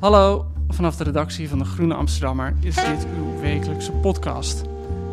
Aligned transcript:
Hallo, 0.00 0.46
vanaf 0.68 0.96
de 0.96 1.04
redactie 1.04 1.48
van 1.48 1.58
de 1.58 1.64
Groene 1.64 1.94
Amsterdammer 1.94 2.54
is 2.60 2.74
dit 2.74 3.06
uw 3.16 3.40
wekelijkse 3.40 3.92
podcast. 3.92 4.64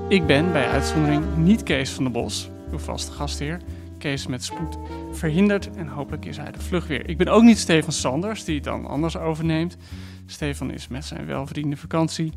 Ik 0.09 0.25
ben 0.25 0.51
bij 0.51 0.67
uitzondering 0.67 1.37
niet 1.37 1.63
Kees 1.63 1.89
van 1.89 2.03
der 2.03 2.13
Bos, 2.13 2.49
uw 2.71 2.77
vaste 2.77 3.11
gastheer. 3.11 3.61
Kees 3.97 4.27
met 4.27 4.43
spoed 4.43 4.77
verhinderd 5.11 5.69
en 5.75 5.87
hopelijk 5.87 6.25
is 6.25 6.37
hij 6.37 6.51
de 6.51 6.59
vlug 6.59 6.87
weer. 6.87 7.09
Ik 7.09 7.17
ben 7.17 7.27
ook 7.27 7.43
niet 7.43 7.57
Stefan 7.57 7.91
Sanders, 7.91 8.43
die 8.43 8.55
het 8.55 8.63
dan 8.63 8.85
anders 8.85 9.17
overneemt. 9.17 9.77
Stefan 10.25 10.71
is 10.71 10.87
met 10.87 11.05
zijn 11.05 11.25
welverdiende 11.25 11.77
vakantie. 11.77 12.33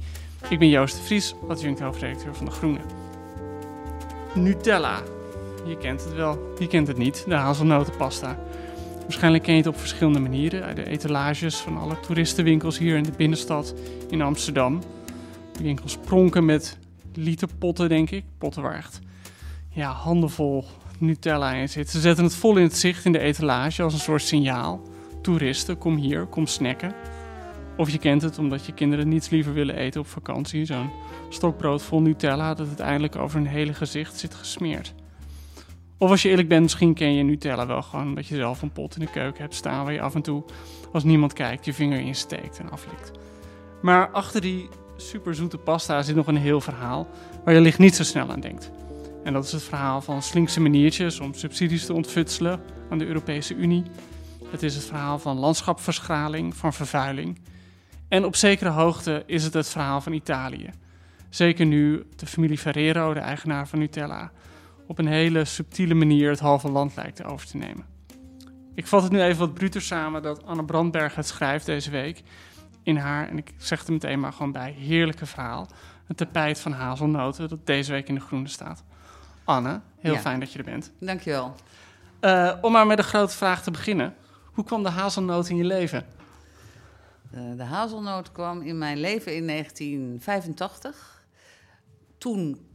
Ik 0.48 0.58
ben 0.58 0.68
Joost 0.68 0.96
de 0.96 1.02
Vries, 1.02 1.34
adjunct 1.48 1.80
hoofdredacteur 1.80 2.34
van 2.34 2.46
De 2.46 2.52
Groene. 2.52 2.80
Nutella. 4.34 5.02
Je 5.66 5.76
kent 5.76 6.04
het 6.04 6.14
wel, 6.14 6.54
je 6.58 6.66
kent 6.66 6.86
het 6.86 6.98
niet, 6.98 7.24
de 7.26 7.34
hazelnotenpasta. 7.34 8.38
Waarschijnlijk 9.08 9.44
ken 9.44 9.52
je 9.52 9.60
het 9.60 9.68
op 9.68 9.78
verschillende 9.78 10.18
manieren. 10.18 10.64
Uit 10.64 10.76
de 10.76 10.88
etalages 10.88 11.56
van 11.56 11.78
alle 11.78 12.00
toeristenwinkels 12.00 12.78
hier 12.78 12.96
in 12.96 13.02
de 13.02 13.12
binnenstad 13.16 13.74
in 14.10 14.22
Amsterdam. 14.22 14.82
Die 15.52 15.64
winkels 15.64 15.96
pronken 15.96 16.44
met 16.44 16.78
literpotten, 17.14 17.88
denk 17.88 18.10
ik. 18.10 18.24
Potten 18.38 18.62
waar 18.62 18.76
echt 18.76 19.00
ja, 19.68 19.92
handenvol 19.92 20.64
Nutella 20.98 21.52
in 21.52 21.68
zit. 21.68 21.90
Ze 21.90 22.00
zetten 22.00 22.24
het 22.24 22.34
vol 22.34 22.56
in 22.56 22.62
het 22.62 22.76
zicht 22.76 23.04
in 23.04 23.12
de 23.12 23.18
etalage 23.18 23.82
als 23.82 23.92
een 23.92 23.98
soort 23.98 24.22
signaal. 24.22 24.82
Toeristen, 25.22 25.78
kom 25.78 25.96
hier, 25.96 26.26
kom 26.26 26.46
snacken. 26.46 26.94
Of 27.76 27.90
je 27.90 27.98
kent 27.98 28.22
het 28.22 28.38
omdat 28.38 28.66
je 28.66 28.72
kinderen 28.72 29.08
niets 29.08 29.28
liever 29.28 29.52
willen 29.52 29.76
eten 29.76 30.00
op 30.00 30.06
vakantie. 30.06 30.64
Zo'n 30.64 30.90
stokbrood 31.28 31.82
vol 31.82 32.00
Nutella 32.00 32.54
dat 32.54 32.66
uiteindelijk 32.66 33.16
over 33.16 33.38
hun 33.38 33.48
hele 33.48 33.74
gezicht 33.74 34.18
zit 34.18 34.34
gesmeerd. 34.34 34.94
Of 35.98 36.10
als 36.10 36.22
je 36.22 36.28
eerlijk 36.28 36.48
bent, 36.48 36.62
misschien 36.62 36.94
ken 36.94 37.14
je 37.14 37.22
Nutella 37.22 37.66
wel 37.66 37.82
gewoon 37.82 38.14
dat 38.14 38.26
je 38.26 38.34
zelf 38.34 38.62
een 38.62 38.72
pot 38.72 38.94
in 38.94 39.00
de 39.00 39.10
keuken 39.10 39.42
hebt 39.42 39.54
staan 39.54 39.84
waar 39.84 39.92
je 39.92 40.00
af 40.00 40.14
en 40.14 40.22
toe, 40.22 40.44
als 40.92 41.04
niemand 41.04 41.32
kijkt, 41.32 41.64
je 41.64 41.74
vinger 41.74 42.00
in 42.00 42.14
steekt 42.14 42.58
en 42.58 42.70
aflikt. 42.70 43.10
Maar 43.82 44.10
achter 44.10 44.40
die 44.40 44.68
superzoete 44.96 45.58
pasta 45.58 46.02
zit 46.02 46.16
nog 46.16 46.26
een 46.26 46.36
heel 46.36 46.60
verhaal 46.60 47.08
waar 47.44 47.54
je 47.54 47.60
licht 47.60 47.78
niet 47.78 47.96
zo 47.96 48.02
snel 48.02 48.30
aan 48.30 48.40
denkt. 48.40 48.70
En 49.24 49.32
dat 49.32 49.44
is 49.44 49.52
het 49.52 49.62
verhaal 49.62 50.00
van 50.00 50.22
slinkse 50.22 50.60
maniertjes 50.60 51.20
om 51.20 51.34
subsidies 51.34 51.86
te 51.86 51.92
ontfutselen 51.92 52.60
aan 52.90 52.98
de 52.98 53.06
Europese 53.06 53.54
Unie. 53.54 53.82
Het 54.50 54.62
is 54.62 54.74
het 54.74 54.84
verhaal 54.84 55.18
van 55.18 55.38
landschapverschraling, 55.38 56.56
van 56.56 56.72
vervuiling. 56.72 57.38
En 58.08 58.24
op 58.24 58.36
zekere 58.36 58.70
hoogte 58.70 59.22
is 59.26 59.44
het 59.44 59.54
het 59.54 59.68
verhaal 59.68 60.00
van 60.00 60.12
Italië. 60.12 60.70
Zeker 61.28 61.66
nu 61.66 62.06
de 62.16 62.26
familie 62.26 62.58
Ferrero, 62.58 63.14
de 63.14 63.20
eigenaar 63.20 63.68
van 63.68 63.78
Nutella, 63.78 64.30
op 64.88 64.98
een 64.98 65.06
hele 65.06 65.44
subtiele 65.44 65.94
manier 65.94 66.30
het 66.30 66.40
halve 66.40 66.70
land 66.70 66.96
lijkt 66.96 67.24
over 67.24 67.46
te 67.46 67.56
nemen. 67.56 67.84
Ik 68.74 68.86
vat 68.86 69.02
het 69.02 69.12
nu 69.12 69.22
even 69.22 69.38
wat 69.38 69.54
bruter 69.54 69.82
samen 69.82 70.22
dat 70.22 70.44
Anne 70.44 70.64
Brandberg 70.64 71.14
het 71.14 71.26
schrijft 71.26 71.66
deze 71.66 71.90
week 71.90 72.22
in 72.82 72.96
haar, 72.96 73.28
en 73.28 73.38
ik 73.38 73.52
zeg 73.56 73.86
er 73.86 73.92
meteen 73.92 74.20
maar 74.20 74.32
gewoon 74.32 74.52
bij, 74.52 74.72
heerlijke 74.72 75.26
verhaal. 75.26 75.68
Een 76.06 76.14
tapijt 76.16 76.60
van 76.60 76.72
hazelnoten 76.72 77.48
dat 77.48 77.66
deze 77.66 77.92
week 77.92 78.08
in 78.08 78.14
de 78.14 78.20
groene 78.20 78.48
staat. 78.48 78.84
Anne, 79.44 79.80
heel 79.98 80.12
Ja. 80.14 80.20
fijn 80.20 80.40
dat 80.40 80.52
je 80.52 80.58
er 80.58 80.64
bent. 80.64 80.92
Dankjewel. 81.00 81.54
Eh, 82.20 82.54
om 82.60 82.72
maar 82.72 82.86
met 82.86 82.96
de 82.96 83.02
grote 83.02 83.36
vraag 83.36 83.62
te 83.62 83.70
beginnen. 83.70 84.14
Hoe 84.44 84.64
kwam 84.64 84.82
de 84.82 84.88
hazelnoot 84.90 85.48
in 85.48 85.56
je 85.56 85.64
leven? 85.64 86.06
Eh, 87.30 87.40
de 87.56 87.62
hazelnoot 87.62 88.32
kwam 88.32 88.60
in 88.62 88.78
mijn 88.78 88.98
leven 88.98 89.34
in 89.36 89.44
1985. 89.44 91.24
Toen 92.18 92.66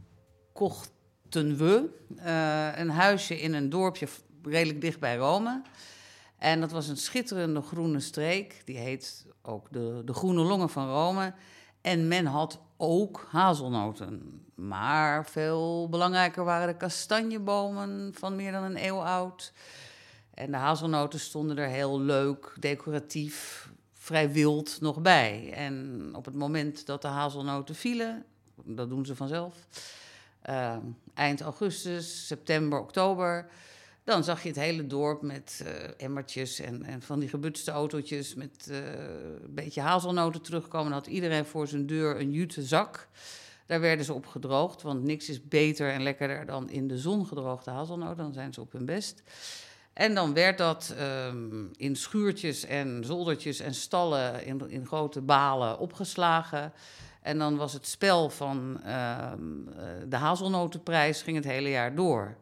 kochten 0.52 0.93
we 1.34 1.88
eh, 2.16 2.78
een 2.78 2.90
huisje 2.90 3.40
in 3.40 3.54
een 3.54 3.70
dorpje 3.70 4.08
redelijk 4.42 4.80
dicht 4.80 5.00
bij 5.00 5.16
Rome. 5.16 5.62
En 6.38 6.60
dat 6.60 6.70
was 6.70 6.88
een 6.88 6.96
schitterende 6.96 7.62
groene 7.62 8.00
streek. 8.00 8.62
Die 8.64 8.76
heet 8.76 9.26
ook 9.42 9.66
de, 9.70 10.02
de 10.04 10.12
Groene 10.12 10.42
Longen 10.42 10.70
van 10.70 10.88
Rome. 10.88 11.32
En 11.80 12.08
men 12.08 12.26
had 12.26 12.60
ook 12.76 13.26
hazelnoten. 13.30 14.42
Maar 14.54 15.26
veel 15.26 15.88
belangrijker 15.88 16.44
waren 16.44 16.66
de 16.66 16.76
kastanjebomen 16.76 18.12
van 18.14 18.36
meer 18.36 18.52
dan 18.52 18.62
een 18.62 18.84
eeuw 18.86 19.02
oud. 19.02 19.52
En 20.34 20.50
de 20.50 20.56
hazelnoten 20.56 21.20
stonden 21.20 21.58
er 21.58 21.68
heel 21.68 22.00
leuk, 22.00 22.56
decoratief, 22.60 23.68
vrij 23.92 24.32
wild 24.32 24.80
nog 24.80 25.00
bij. 25.00 25.52
En 25.52 26.08
op 26.14 26.24
het 26.24 26.34
moment 26.34 26.86
dat 26.86 27.02
de 27.02 27.08
hazelnoten 27.08 27.74
vielen, 27.74 28.24
dat 28.64 28.88
doen 28.88 29.06
ze 29.06 29.16
vanzelf, 29.16 29.54
eh, 30.44 30.76
eind 31.14 31.40
augustus, 31.40 32.26
september, 32.26 32.80
oktober, 32.80 33.46
dan 34.04 34.24
zag 34.24 34.42
je 34.42 34.48
het 34.48 34.58
hele 34.58 34.86
dorp 34.86 35.22
met 35.22 35.62
eh, 35.64 35.72
emmertjes 35.96 36.60
en, 36.60 36.82
en 36.82 37.02
van 37.02 37.20
die 37.20 37.28
gebutste 37.28 37.70
autootjes 37.70 38.34
met 38.34 38.68
eh, 38.70 38.78
een 39.42 39.54
beetje 39.54 39.80
hazelnoten 39.80 40.42
terugkomen. 40.42 40.90
Dan 40.90 40.98
had 40.98 41.06
iedereen 41.06 41.44
voor 41.44 41.68
zijn 41.68 41.86
deur 41.86 42.20
een 42.20 42.32
jute 42.32 42.62
zak. 42.62 43.08
Daar 43.66 43.80
werden 43.80 44.04
ze 44.04 44.12
op 44.12 44.26
gedroogd, 44.26 44.82
want 44.82 45.02
niks 45.02 45.28
is 45.28 45.48
beter 45.48 45.90
en 45.90 46.02
lekkerder 46.02 46.46
dan 46.46 46.70
in 46.70 46.88
de 46.88 46.98
zon 46.98 47.26
gedroogde 47.26 47.70
hazelnoten. 47.70 48.16
Dan 48.16 48.32
zijn 48.32 48.52
ze 48.52 48.60
op 48.60 48.72
hun 48.72 48.84
best. 48.84 49.22
En 49.92 50.14
dan 50.14 50.34
werd 50.34 50.58
dat 50.58 50.94
ehm, 50.98 51.64
in 51.76 51.96
schuurtjes 51.96 52.64
en 52.64 53.04
zoldertjes 53.04 53.60
en 53.60 53.74
stallen 53.74 54.46
in, 54.46 54.70
in 54.70 54.86
grote 54.86 55.20
balen 55.20 55.78
opgeslagen. 55.78 56.72
En 57.24 57.38
dan 57.38 57.56
was 57.56 57.72
het 57.72 57.86
spel 57.86 58.30
van 58.30 58.80
ehm, 58.84 59.32
eh, 59.68 59.84
de 60.08 60.16
hazelnotenprijs 60.16 61.22
ging 61.22 61.36
het 61.36 61.44
hele 61.44 61.68
jaar 61.68 61.94
door. 61.94 62.36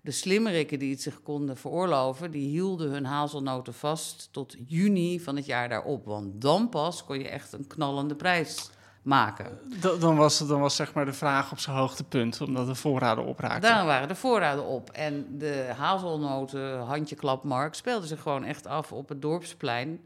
De 0.00 0.10
slimmerikken 0.10 0.78
die 0.78 0.90
het 0.90 1.02
zich 1.02 1.22
konden 1.22 1.56
veroorloven, 1.56 2.30
die 2.30 2.48
hielden 2.48 2.90
hun 2.90 3.04
hazelnoten 3.04 3.74
vast 3.74 4.28
tot 4.30 4.56
juni 4.66 5.20
van 5.20 5.36
het 5.36 5.46
jaar 5.46 5.68
daarop. 5.68 6.04
Want 6.04 6.40
dan 6.40 6.68
pas 6.68 7.04
kon 7.04 7.18
je 7.18 7.28
echt 7.28 7.52
een 7.52 7.66
knallende 7.66 8.14
prijs 8.14 8.70
maken. 9.02 9.58
Da- 9.80 9.96
dan, 9.96 10.16
was, 10.16 10.38
dan 10.38 10.60
was 10.60 10.76
zeg 10.76 10.94
maar 10.94 11.04
de 11.04 11.12
vraag 11.12 11.52
op 11.52 11.58
zijn 11.58 11.76
hoogtepunt, 11.76 12.40
omdat 12.40 12.66
de 12.66 12.74
voorraden 12.74 13.24
opraakten. 13.26 13.70
Daar 13.70 13.86
waren 13.86 14.08
de 14.08 14.14
voorraden 14.14 14.64
op. 14.66 14.90
En 14.90 15.38
de 15.38 15.72
hazelnoten 15.76 16.78
handjeklapmarkt 16.78 17.76
speelde 17.76 18.06
zich 18.06 18.22
gewoon 18.22 18.44
echt 18.44 18.66
af 18.66 18.92
op 18.92 19.08
het 19.08 19.22
dorpsplein. 19.22 20.00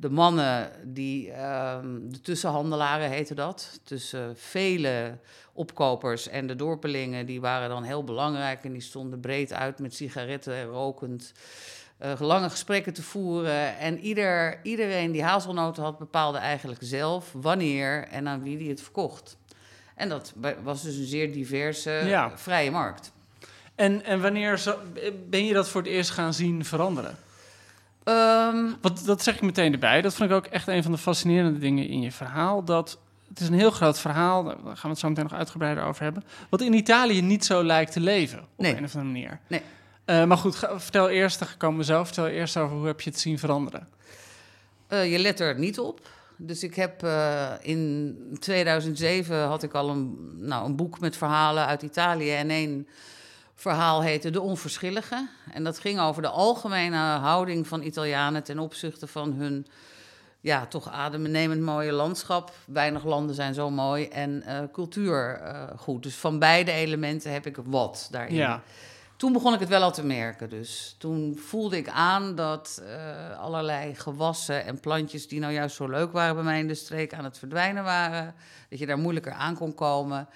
De 0.00 0.10
mannen, 0.10 0.70
die, 0.84 1.30
ehm, 1.32 1.86
de 2.08 2.20
tussenhandelaren 2.20 3.10
heette 3.10 3.34
dat, 3.34 3.80
tussen 3.84 4.36
vele 4.36 5.18
opkopers 5.52 6.28
en 6.28 6.46
de 6.46 6.56
dorpelingen, 6.56 7.26
die 7.26 7.40
waren 7.40 7.68
dan 7.68 7.82
heel 7.82 8.04
belangrijk 8.04 8.64
en 8.64 8.72
die 8.72 8.80
stonden 8.80 9.20
breed 9.20 9.52
uit 9.52 9.78
met 9.78 9.94
sigaretten 9.94 10.64
rokend. 10.64 11.32
eh, 11.98 12.12
lange 12.20 12.50
gesprekken 12.50 12.92
te 12.92 13.02
voeren. 13.02 13.78
En 13.78 13.98
ieder, 14.00 14.60
iedereen 14.62 15.12
die 15.12 15.22
hazelnoten 15.22 15.82
had, 15.82 15.98
bepaalde 15.98 16.38
eigenlijk 16.38 16.80
zelf 16.82 17.32
wanneer 17.32 18.08
en 18.08 18.28
aan 18.28 18.42
wie 18.42 18.58
die 18.58 18.68
het 18.68 18.80
verkocht. 18.82 19.36
En 19.94 20.08
dat 20.08 20.32
wa- 20.36 20.62
was 20.62 20.82
dus 20.82 20.96
een 20.96 21.04
zeer 21.06 21.32
diverse, 21.32 21.90
Ja. 21.90 22.32
vrije 22.38 22.70
markt. 22.70 23.12
En, 23.74 24.04
en 24.04 24.20
wanneer 24.20 24.58
zo- 24.58 24.78
ben 25.28 25.44
je 25.44 25.52
dat 25.52 25.68
voor 25.68 25.80
het 25.82 25.90
eerst 25.90 26.10
gaan 26.10 26.34
zien 26.34 26.64
veranderen? 26.64 27.16
Ehm, 28.08 28.66
Want 28.80 29.06
dat 29.06 29.22
zeg 29.22 29.34
ik 29.34 29.40
meteen 29.42 29.72
erbij. 29.72 30.00
Dat 30.02 30.14
vond 30.14 30.30
ik 30.30 30.36
ook 30.36 30.46
echt 30.46 30.68
een 30.68 30.82
van 30.82 30.92
de 30.92 30.98
fascinerende 30.98 31.58
dingen 31.58 31.88
in 31.88 32.00
je 32.00 32.12
verhaal. 32.12 32.64
Dat 32.64 32.98
het 33.28 33.40
is 33.40 33.48
een 33.48 33.54
heel 33.54 33.70
groot 33.70 33.98
verhaal, 33.98 34.44
daar 34.44 34.56
gaan 34.56 34.76
we 34.82 34.88
het 34.88 34.98
zo 34.98 35.08
meteen 35.08 35.24
nog 35.24 35.32
uitgebreider 35.38 35.84
over 35.84 36.02
hebben. 36.02 36.24
Wat 36.50 36.60
in 36.60 36.72
Italië 36.72 37.22
niet 37.22 37.44
zo 37.44 37.64
lijkt 37.64 37.92
te 37.92 38.00
leven, 38.00 38.38
op 38.38 38.46
Nee. 38.56 38.76
een 38.76 38.84
of 38.84 38.94
andere 38.94 39.12
manier. 39.12 39.38
Nee. 39.46 39.62
Eh, 40.04 40.24
maar 40.24 40.36
goed, 40.36 40.56
vertel 40.76 41.08
eerst, 41.08 41.38
daar 41.38 41.54
komen 41.58 41.78
we 41.78 41.84
zo, 41.84 42.04
vertel 42.04 42.26
eerst 42.26 42.56
over 42.56 42.76
hoe 42.76 42.86
heb 42.86 43.00
je 43.00 43.10
het 43.10 43.20
zien 43.20 43.38
veranderen. 43.38 43.88
Eh, 44.86 45.12
je 45.12 45.18
let 45.18 45.40
er 45.40 45.58
niet 45.58 45.78
op. 45.78 46.08
Dus 46.36 46.62
ik 46.62 46.74
heb 46.74 47.02
eh, 47.02 47.48
in 47.60 48.16
2007 48.40 49.42
had 49.46 49.62
ik 49.62 49.72
al 49.74 49.88
een, 49.90 50.16
nou, 50.38 50.66
een 50.66 50.76
boek 50.76 51.00
met 51.00 51.16
verhalen 51.16 51.66
uit 51.66 51.82
Italië. 51.82 52.30
En 52.32 52.50
één 52.50 52.86
verhaal 53.60 54.02
heette 54.02 54.30
De 54.30 54.40
Onverschillige. 54.40 55.28
En 55.52 55.64
dat 55.64 55.78
ging 55.78 56.00
over 56.00 56.22
de 56.22 56.28
algemene 56.28 56.96
houding 56.96 57.66
van 57.66 57.82
Italianen 57.82 58.42
ten 58.42 58.58
opzichte 58.58 59.06
van 59.06 59.32
hun 59.32 59.66
ja, 60.40 60.66
toch 60.66 60.90
adembenemend 60.90 61.60
mooie 61.60 61.92
landschap. 61.92 62.52
Weinig 62.66 63.04
landen 63.04 63.34
zijn 63.34 63.54
zo 63.54 63.70
mooi. 63.70 64.06
En 64.06 64.42
eh, 64.42 64.58
cultuur 64.72 65.40
eh, 65.42 65.62
goed. 65.76 66.02
Dus 66.02 66.14
van 66.14 66.38
beide 66.38 66.72
elementen 66.72 67.32
heb 67.32 67.46
ik 67.46 67.56
wat 67.64 68.08
daarin. 68.10 68.34
Ja. 68.34 68.62
Toen 69.16 69.32
begon 69.32 69.54
ik 69.54 69.60
het 69.60 69.68
wel 69.68 69.82
al 69.82 69.92
te 69.92 70.04
merken. 70.04 70.50
Dus 70.50 70.94
toen 70.98 71.40
voelde 71.46 71.76
ik 71.76 71.88
aan 71.88 72.34
dat 72.34 72.82
eh, 72.86 73.38
allerlei 73.38 73.94
gewassen 73.94 74.64
en 74.64 74.80
plantjes 74.80 75.28
die 75.28 75.40
nou 75.40 75.52
juist 75.52 75.76
zo 75.76 75.88
leuk 75.88 76.12
waren 76.12 76.34
bij 76.34 76.44
mij 76.44 76.58
in 76.58 76.68
de 76.68 76.74
streek 76.74 77.14
aan 77.14 77.24
het 77.24 77.38
verdwijnen 77.38 77.84
waren. 77.84 78.34
Dat 78.70 78.78
je 78.78 78.86
daar 78.86 78.98
moeilijker 78.98 79.32
aan 79.32 79.54
kon 79.54 79.74
komen. 79.74 80.28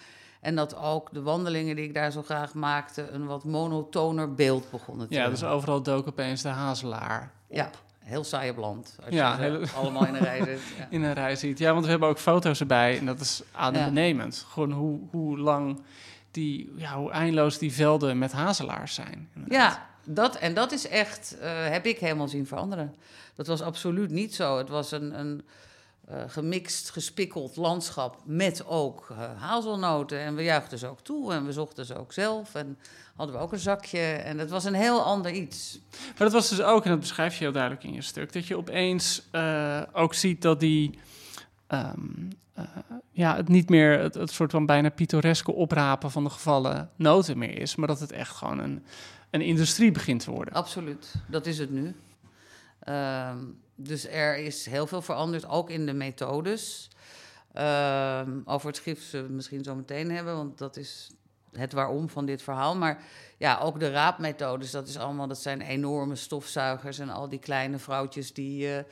En 0.42 0.54
dat 0.54 0.76
ook 0.76 1.08
de 1.12 1.22
wandelingen 1.22 1.76
die 1.76 1.84
ik 1.84 1.94
daar 1.94 2.10
zo 2.12 2.22
graag 2.22 2.54
maakte 2.54 3.08
een 3.10 3.26
wat 3.26 3.44
monotoner 3.44 4.34
beeld 4.34 4.70
begonnen 4.70 5.08
te 5.08 5.14
Ja, 5.14 5.20
hebben. 5.20 5.40
dus 5.40 5.48
overal 5.48 5.82
dook 5.82 6.06
opeens 6.06 6.42
de 6.42 6.48
hazelaar 6.48 7.32
Ja, 7.48 7.70
heel 7.98 8.24
saai 8.24 8.50
op 8.50 8.56
land. 8.56 8.96
Als 9.04 9.14
Ja, 9.14 9.34
je 9.36 9.40
heel- 9.42 9.64
allemaal 9.76 10.06
in 10.06 10.14
een 10.14 10.20
rij 10.22 10.44
zit. 10.44 10.60
Ja. 10.78 10.86
in 10.90 11.02
een 11.02 11.12
rij 11.12 11.36
ziet. 11.36 11.58
Ja, 11.58 11.72
want 11.72 11.84
we 11.84 11.90
hebben 11.90 12.08
ook 12.08 12.18
foto's 12.18 12.60
erbij 12.60 12.98
en 12.98 13.06
dat 13.06 13.20
is 13.20 13.42
adembenemend. 13.52 14.46
Gewoon 14.48 14.72
hoe, 14.72 15.00
hoe 15.10 15.38
lang 15.38 15.80
die, 16.30 16.72
ja, 16.76 16.96
hoe 16.96 17.10
eindeloos 17.10 17.58
die 17.58 17.72
velden 17.72 18.18
met 18.18 18.32
hazelaars 18.32 18.94
zijn. 18.94 19.28
inderdaad. 19.34 19.72
Ja, 19.72 19.86
dat, 20.04 20.36
en 20.36 20.54
dat 20.54 20.72
is 20.72 20.88
echt, 20.88 21.36
eh, 21.40 21.50
heb 21.68 21.86
ik 21.86 21.98
helemaal 21.98 22.28
zien 22.28 22.46
veranderen. 22.46 22.94
Dat 23.34 23.46
was 23.46 23.62
absoluut 23.62 24.10
niet 24.10 24.34
zo. 24.34 24.58
Het 24.58 24.68
was 24.68 24.92
een, 24.92 25.18
een 25.18 25.42
eh, 26.06 26.22
gemixt, 26.26 26.90
gespikkeld 26.90 27.56
landschap 27.56 28.16
met 28.24 28.66
ook 28.66 29.06
eh, 29.10 29.40
hazelnoten. 29.40 30.20
En 30.20 30.34
we 30.34 30.42
juichten 30.42 30.78
ze 30.78 30.86
ook 30.86 31.00
toe 31.00 31.32
en 31.32 31.46
we 31.46 31.52
zochten 31.52 31.86
ze 31.86 31.98
ook 31.98 32.12
zelf. 32.12 32.54
En 32.54 32.78
hadden 33.16 33.36
we 33.36 33.42
ook 33.42 33.52
een 33.52 33.58
zakje. 33.58 33.98
En 33.98 34.38
het 34.38 34.50
was 34.50 34.64
een 34.64 34.74
heel 34.74 35.02
ander 35.02 35.32
iets. 35.32 35.78
Maar 35.90 36.14
dat 36.16 36.32
was 36.32 36.48
dus 36.48 36.62
ook, 36.62 36.84
en 36.84 36.90
dat 36.90 37.00
beschrijf 37.00 37.34
je 37.34 37.44
heel 37.44 37.52
duidelijk 37.52 37.84
in 37.84 37.92
je 37.92 38.02
stuk, 38.02 38.32
dat 38.32 38.46
je 38.46 38.56
opeens 38.56 39.28
eh, 39.30 39.82
ook 39.92 40.14
ziet 40.14 40.42
dat 40.42 40.60
die, 40.60 40.98
ehm, 41.66 41.98
eh, 42.52 42.64
ja, 43.10 43.36
het 43.36 43.48
niet 43.48 43.68
meer 43.68 43.98
het, 43.98 44.14
het 44.14 44.30
soort 44.30 44.50
van 44.50 44.66
bijna 44.66 44.88
pittoreske 44.88 45.52
oprapen 45.52 46.10
van 46.10 46.24
de 46.24 46.30
gevallen 46.30 46.90
noten 46.96 47.38
meer 47.38 47.58
is, 47.58 47.76
maar 47.76 47.88
dat 47.88 48.00
het 48.00 48.12
echt 48.12 48.36
gewoon 48.36 48.58
een, 48.58 48.84
een 49.30 49.40
industrie 49.40 49.92
begint 49.92 50.24
te 50.24 50.30
worden. 50.30 50.54
Absoluut, 50.54 51.14
dat 51.28 51.46
is 51.46 51.58
het 51.58 51.70
nu. 51.70 51.94
Ehm, 52.78 53.38
dus 53.82 54.06
er 54.06 54.36
is 54.36 54.66
heel 54.66 54.86
veel 54.86 55.02
veranderd, 55.02 55.48
ook 55.48 55.70
in 55.70 55.86
de 55.86 55.92
methodes. 55.92 56.88
Ehm, 57.52 58.40
over 58.44 58.68
het 58.68 58.78
gif 58.78 59.10
het 59.10 59.30
misschien 59.30 59.64
zo 59.64 59.74
meteen 59.74 60.10
hebben, 60.10 60.36
want 60.36 60.58
dat 60.58 60.76
is 60.76 61.10
het 61.52 61.72
waarom 61.72 62.08
van 62.08 62.26
dit 62.26 62.42
verhaal. 62.42 62.76
Maar 62.76 63.02
ja, 63.38 63.58
ook 63.58 63.80
de 63.80 63.90
raapmethodes, 63.90 64.70
dat, 64.70 64.88
is 64.88 64.98
allemaal, 64.98 65.26
dat 65.26 65.40
zijn 65.40 65.60
enorme 65.60 66.16
stofzuigers 66.16 66.98
en 66.98 67.10
al 67.10 67.28
die 67.28 67.38
kleine 67.38 67.78
vrouwtjes 67.78 68.32
die... 68.32 68.76
eh, 68.76 68.84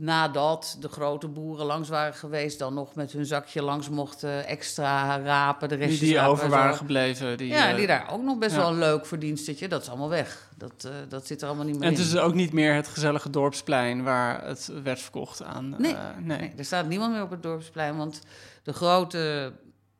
Nadat 0.00 0.76
de 0.80 0.88
grote 0.88 1.28
boeren 1.28 1.66
langs 1.66 1.88
waren 1.88 2.14
geweest, 2.14 2.58
dan 2.58 2.74
nog 2.74 2.94
met 2.94 3.12
hun 3.12 3.26
zakje 3.26 3.62
langs 3.62 3.88
mochten 3.88 4.46
extra 4.46 5.18
rapen, 5.20 5.68
de 5.68 5.76
Die, 5.76 5.84
restjes 5.86 6.08
die 6.08 6.16
rapen 6.16 6.30
over 6.32 6.44
en 6.44 6.50
waren 6.50 6.72
zo. 6.72 6.78
gebleven. 6.78 7.36
Die, 7.36 7.48
Ja, 7.48 7.70
eh, 7.70 7.76
die 7.76 7.86
daar 7.86 8.10
ook 8.12 8.22
nog 8.22 8.38
best 8.38 8.54
ja. 8.54 8.60
wel 8.60 8.68
een 8.70 8.78
leuk 8.78 9.06
verdienstetje. 9.06 9.68
Dat 9.68 9.82
is 9.82 9.88
allemaal 9.88 10.08
weg. 10.08 10.50
Dat, 10.56 10.84
eh, 10.84 10.90
dat 11.08 11.26
zit 11.26 11.40
er 11.42 11.46
allemaal 11.48 11.64
niet 11.66 11.74
meer 11.78 11.84
En 11.88 11.90
het 11.94 12.00
in. 12.02 12.06
is 12.06 12.16
ook 12.16 12.34
niet 12.34 12.52
meer 12.52 12.74
het 12.74 12.88
gezellige 12.88 13.30
dorpsplein 13.30 14.02
waar 14.02 14.44
het 14.46 14.70
werd 14.82 15.00
verkocht 15.00 15.42
aan. 15.42 15.74
Nee, 15.78 15.94
eh, 15.94 16.00
nee. 16.22 16.38
Nee, 16.38 16.52
er 16.56 16.64
staat 16.64 16.88
niemand 16.88 17.12
meer 17.12 17.22
op 17.22 17.30
het 17.30 17.42
dorpsplein. 17.42 17.96
Want 17.96 18.20
de 18.62 18.72
grote... 18.72 19.52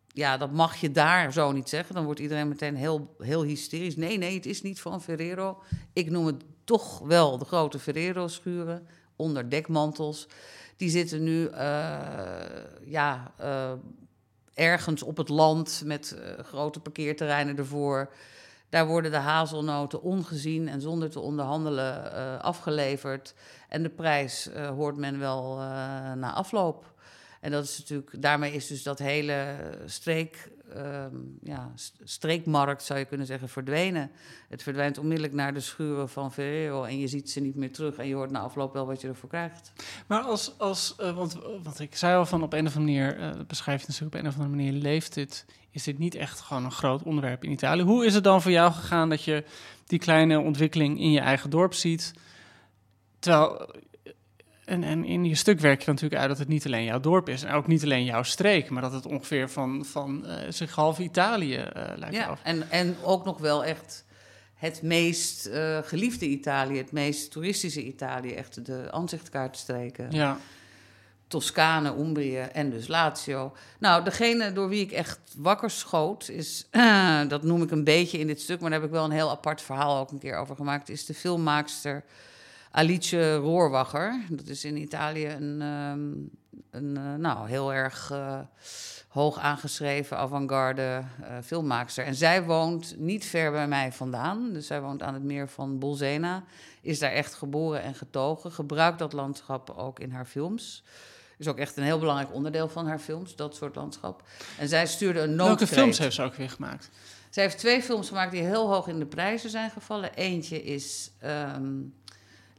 Ja, 0.07 0.37
dat 0.37 0.53
mag 0.53 0.77
je 0.77 0.91
daar 0.91 1.33
zo 1.33 1.53
niet 1.53 1.69
zeggen. 1.69 1.95
Dan 1.95 2.05
wordt 2.05 2.21
iedereen 2.21 2.49
meteen 2.49 2.77
heel, 2.77 3.15
heel 3.19 3.43
hysterisch. 3.43 3.97
Nee, 3.97 4.19
nee, 4.19 4.35
het 4.35 4.47
is 4.47 4.63
niet 4.63 4.81
van 4.81 5.03
Ferrero. 5.03 5.63
Ik 5.93 6.11
noem 6.11 6.27
het 6.27 6.43
toch 6.65 6.99
wel 6.99 7.39
de 7.39 7.45
grote 7.45 7.79
Ferrero-schuren 7.79 8.87
onder 9.19 9.51
dekmantels. 9.51 10.27
Die 10.79 10.91
zitten 10.91 11.23
nu 11.23 11.47
eh, 11.47 11.99
ja, 12.85 13.33
eh, 13.37 13.73
ergens 14.55 15.03
op 15.03 15.17
het 15.17 15.29
land 15.29 15.83
met 15.85 16.13
eh, 16.13 16.45
grote 16.45 16.81
parkeerterreinen 16.81 17.57
ervoor. 17.57 18.13
Daar 18.69 18.87
worden 18.87 19.11
de 19.11 19.17
hazelnoten 19.17 20.03
ongezien 20.03 20.69
en 20.69 20.81
zonder 20.81 21.11
te 21.11 21.21
onderhandelen 21.21 22.13
afgeleverd. 22.43 23.35
En 23.69 23.83
de 23.83 23.89
prijs 23.89 24.49
hoort 24.77 24.97
men 24.97 25.19
wel 25.19 25.57
na 26.17 26.33
afloop. 26.33 26.95
En 27.41 27.51
dat 27.51 27.65
is 27.65 27.79
natuurlijk, 27.79 28.23
daarmee 28.23 28.53
is 28.53 28.67
dus 28.67 28.83
dat 28.83 28.99
hele 28.99 29.57
streek, 29.87 30.51
ehm, 30.75 31.17
ja, 31.43 31.73
st- 31.75 32.01
streekmarkt, 32.05 32.83
zou 32.83 32.99
je 32.99 33.05
kunnen 33.05 33.27
zeggen, 33.27 33.49
verdwenen. 33.49 34.11
Het 34.49 34.63
verdwijnt 34.63 34.99
onmiddellijk 34.99 35.35
naar 35.35 35.55
de 35.55 35.61
schuren 35.61 36.09
van 36.09 36.33
Ferrero 36.33 36.85
en 36.85 36.99
je 36.99 37.07
ziet 37.09 37.31
ze 37.31 37.41
niet 37.41 37.57
meer 37.57 37.73
terug. 37.73 37.97
En 37.97 38.07
je 38.09 38.15
hoort 38.15 38.31
na 38.31 38.41
afloop 38.41 38.73
wel 38.73 38.87
wat 38.87 39.01
je 39.01 39.09
ervoor 39.09 39.29
krijgt. 39.29 39.73
Maar 40.07 40.21
als, 40.21 40.59
als 40.59 40.95
eh, 40.97 41.17
want, 41.17 41.39
want 41.63 41.81
ik 41.81 41.97
zei 41.97 42.17
al 42.17 42.27
van 42.27 42.43
op 42.43 42.53
een 42.53 42.67
of 42.67 42.77
andere 42.77 42.99
manier, 42.99 43.19
eh 43.19 43.45
beschrijf 43.47 43.81
je 43.81 43.87
natuurlijk 43.89 44.15
op 44.15 44.21
een 44.21 44.29
of 44.29 44.35
andere 44.37 44.57
manier, 44.57 44.73
leeft 44.73 45.15
dit, 45.15 45.45
is 45.71 45.83
dit 45.83 45.99
niet 45.99 46.15
echt 46.15 46.41
gewoon 46.41 46.65
een 46.65 46.73
groot 46.73 47.03
onderwerp 47.03 47.45
in 47.45 47.51
Italië. 47.51 47.83
Hoe 47.83 48.07
is 48.07 48.15
het 48.15 48.25
dan 48.25 48.43
voor 48.43 48.51
jou 48.51 48.73
gegaan 48.73 49.09
dat 49.09 49.25
je 49.25 49.45
die 49.87 49.99
kleine 49.99 50.41
ontwikkeling 50.41 51.01
in 51.01 51.11
je 51.11 51.21
eigen 51.21 51.51
dorp 51.51 51.75
ziet? 51.75 52.13
Terwijl, 53.19 53.61
eh, 53.61 53.81
en, 54.69 54.85
en 54.85 55.05
in 55.05 55.25
je 55.25 55.35
stuk 55.35 55.61
werk 55.61 55.81
je 55.83 55.91
natuurlijk 55.91 56.21
uit 56.21 56.31
dat 56.31 56.39
het 56.39 56.49
niet 56.49 56.67
alleen 56.67 56.85
jouw 56.85 57.01
dorp 57.01 57.29
is 57.29 57.43
en 57.43 57.55
ook 57.55 57.67
niet 57.67 57.83
alleen 57.83 58.05
jouw 58.05 58.23
streek, 58.23 58.71
maar 58.71 58.83
dat 58.83 58.93
het 58.93 59.07
ongeveer 59.07 59.51
van, 59.51 59.85
van 59.85 60.27
eh, 60.27 60.51
zich 60.51 60.75
half 60.75 60.99
Italië 60.99 61.57
eh, 61.57 61.83
lijkt 61.97 62.15
Ja, 62.15 62.27
af. 62.27 62.41
en, 62.43 62.71
en 62.71 62.97
ook 63.03 63.25
nog 63.25 63.39
wel 63.39 63.65
echt 63.65 64.05
het 64.55 64.83
meest 64.83 65.47
eh, 65.47 65.79
geliefde 65.83 66.27
Italië, 66.27 66.79
het 66.79 66.93
meest 66.93 67.31
toeristische 67.31 67.85
Italië. 67.85 68.35
Echt 68.35 68.67
de 68.67 68.89
aanzichtkaartstreken. 68.91 70.11
Ja, 70.11 70.39
Toscane, 71.29 71.95
Umbrië 71.99 72.39
en 72.39 72.71
dus 72.71 72.89
Lazio. 72.89 73.53
Nou, 73.79 74.05
degene 74.05 74.53
door 74.53 74.69
wie 74.69 74.81
ik 74.81 74.93
echt 74.93 75.19
wakker 75.37 75.71
schoot 75.71 76.29
is, 76.29 76.69
dat 77.29 77.43
noem 77.43 77.63
ik 77.63 77.71
een 77.71 77.85
beetje 77.85 78.19
in 78.19 78.27
dit 78.27 78.41
stuk, 78.41 78.61
maar 78.61 78.71
daar 78.71 78.79
heb 78.79 78.89
ik 78.89 78.95
wel 78.95 79.05
een 79.05 79.11
heel 79.11 79.31
apart 79.31 79.63
verhaal 79.63 79.99
ook 79.99 80.11
een 80.11 80.19
keer 80.19 80.37
over 80.37 80.57
gemaakt, 80.57 80.89
is 80.89 81.07
de 81.07 81.15
filmmaakster 81.15 82.05
Alice 82.71 83.35
Rohrwacher. 83.35 84.21
Dat 84.31 84.47
is 84.47 84.65
in 84.65 84.77
Italië 84.77 85.27
een, 85.27 85.63
ehm, 85.63 86.01
een 86.71 86.97
eh, 86.97 87.15
nou, 87.15 87.49
heel 87.49 87.73
erg 87.73 88.11
eh, 88.11 88.41
hoog 89.09 89.39
aangeschreven 89.39 90.17
avant-garde 90.17 91.03
eh, 91.23 91.37
filmmaakster. 91.45 92.05
En 92.05 92.15
zij 92.15 92.45
woont 92.45 92.95
niet 92.99 93.25
ver 93.25 93.51
bij 93.51 93.69
mij 93.69 93.93
vandaan, 93.93 94.53
dus 94.53 94.67
zij 94.67 94.81
woont 94.81 95.03
aan 95.03 95.15
het 95.15 95.23
meer 95.23 95.49
van 95.49 95.79
Bolsena, 95.79 96.45
is 96.81 96.99
daar 96.99 97.13
echt 97.13 97.35
geboren 97.35 97.83
en 97.83 97.95
getogen, 97.95 98.53
gebruikt 98.53 98.99
dat 98.99 99.13
landschap 99.13 99.71
ook 99.71 100.01
in 100.01 100.11
haar 100.11 100.27
films. 100.27 100.85
Is 101.37 101.49
ook 101.49 101.59
echt 101.59 101.77
een 101.77 101.83
heel 101.83 101.99
belangrijk 101.99 102.35
onderdeel 102.35 102.69
van 102.69 102.87
haar 102.87 102.99
films, 102.99 103.37
dat 103.37 103.57
soort 103.57 103.75
landschap. 103.75 104.23
En 104.59 104.69
zij 104.69 104.87
stuurde 104.87 105.21
een 105.21 105.37
welke 105.37 105.49
noodkreet. 105.49 105.69
films 105.69 105.99
heeft 105.99 106.15
ze 106.15 106.23
ook 106.23 106.35
weer 106.35 106.51
gemaakt? 106.51 106.91
Zij 107.31 107.43
heeft 107.43 107.59
twee 107.59 107.83
films 107.83 108.09
gemaakt 108.09 108.33
die 108.33 108.43
heel 108.43 108.73
hoog 108.73 108.87
in 108.87 108.99
de 108.99 109.07
prijzen 109.07 109.51
zijn 109.51 109.71
gevallen. 109.71 110.15
Eentje 110.15 110.63
is 110.63 111.11
ehm 111.19 111.73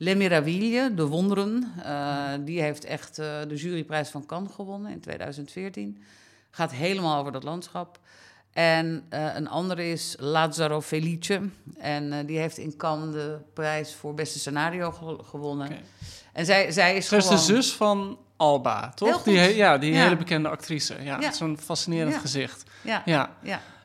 Le 0.01 0.15
Meraviglie, 0.15 0.93
De 0.93 1.05
Wonderen. 1.05 1.71
Eh, 1.83 2.23
die 2.39 2.61
heeft 2.61 2.85
echt 2.85 3.19
eh, 3.19 3.25
de 3.47 3.55
juryprijs 3.55 4.09
van 4.09 4.25
Cannes 4.25 4.51
gewonnen 4.53 4.91
in 4.91 4.99
2014. 4.99 6.01
Gaat 6.51 6.71
helemaal 6.71 7.19
over 7.19 7.31
dat 7.31 7.43
landschap. 7.43 7.99
En 8.53 9.05
eh, 9.09 9.35
een 9.35 9.47
andere 9.47 9.91
is 9.91 10.15
Lazzaro 10.19 10.81
Felice. 10.81 11.41
En 11.77 12.25
die 12.25 12.37
heeft 12.37 12.57
in 12.57 12.77
Cannes 12.77 13.13
de 13.13 13.37
prijs 13.53 13.93
voor 13.95 14.13
beste 14.13 14.39
scenario 14.39 14.91
ge- 14.91 15.23
gewonnen. 15.23 15.65
Oké. 15.67 15.79
En 16.33 16.45
zij, 16.45 16.71
zij 16.71 16.95
is 16.95 17.07
gewoon... 17.07 17.29
de 17.29 17.37
zus 17.37 17.73
van 17.73 18.17
Alba, 18.37 18.91
toch? 18.95 19.23
Die, 19.23 19.55
ja, 19.55 19.77
die 19.77 19.93
Ja. 19.93 20.03
hele 20.03 20.15
bekende 20.17 20.49
actrice. 20.49 20.95
Ja, 21.03 21.19
Ja. 21.19 21.31
zo'n 21.31 21.57
fascinerend 21.63 22.15
gezicht. 22.15 22.63
Ja, 22.81 23.01
Ja. 23.05 23.29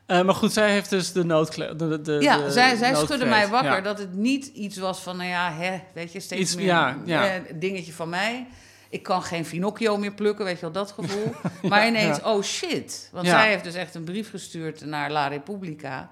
Eh, 0.05 0.21
maar 0.21 0.35
goed, 0.35 0.53
zij 0.53 0.71
heeft 0.71 0.89
dus 0.89 1.11
de 1.11 1.23
noodkle... 1.23 1.75
De, 1.75 2.01
de, 2.01 2.11
Ja, 2.11 2.37
de 2.37 2.51
zij, 2.51 2.75
zij 2.75 2.95
schudde 2.95 3.25
mij 3.25 3.47
wakker 3.47 3.71
Ja. 3.75 3.81
dat 3.81 3.99
het 3.99 4.13
niet 4.13 4.45
iets 4.45 4.77
was 4.77 4.99
van, 4.99 5.17
nou 5.17 5.29
ja, 5.29 5.51
hè, 5.51 5.81
weet 5.93 6.11
je, 6.11 6.19
steeds 6.19 6.41
Iets- 6.41 6.55
meer 6.55 6.65
ja, 6.65 6.97
ja. 7.05 7.27
eh, 7.35 7.41
dingetje 7.55 7.93
van 7.93 8.09
mij. 8.09 8.47
Ik 8.89 9.03
kan 9.03 9.23
geen 9.23 9.45
Finocchio 9.45 9.97
meer 9.97 10.13
plukken, 10.13 10.45
weet 10.45 10.55
je 10.55 10.61
wel, 10.61 10.71
dat 10.71 10.91
gevoel. 10.91 11.33
maar 11.69 11.87
ineens, 11.87 12.21
oh 12.21 12.43
shit. 12.43 13.09
Want 13.11 13.27
zij 13.27 13.49
heeft 13.49 13.63
dus 13.63 13.73
echt 13.73 13.95
een 13.95 14.03
brief 14.03 14.29
gestuurd 14.29 14.85
naar 14.85 15.11
La 15.11 15.27
Repubblica. 15.27 16.09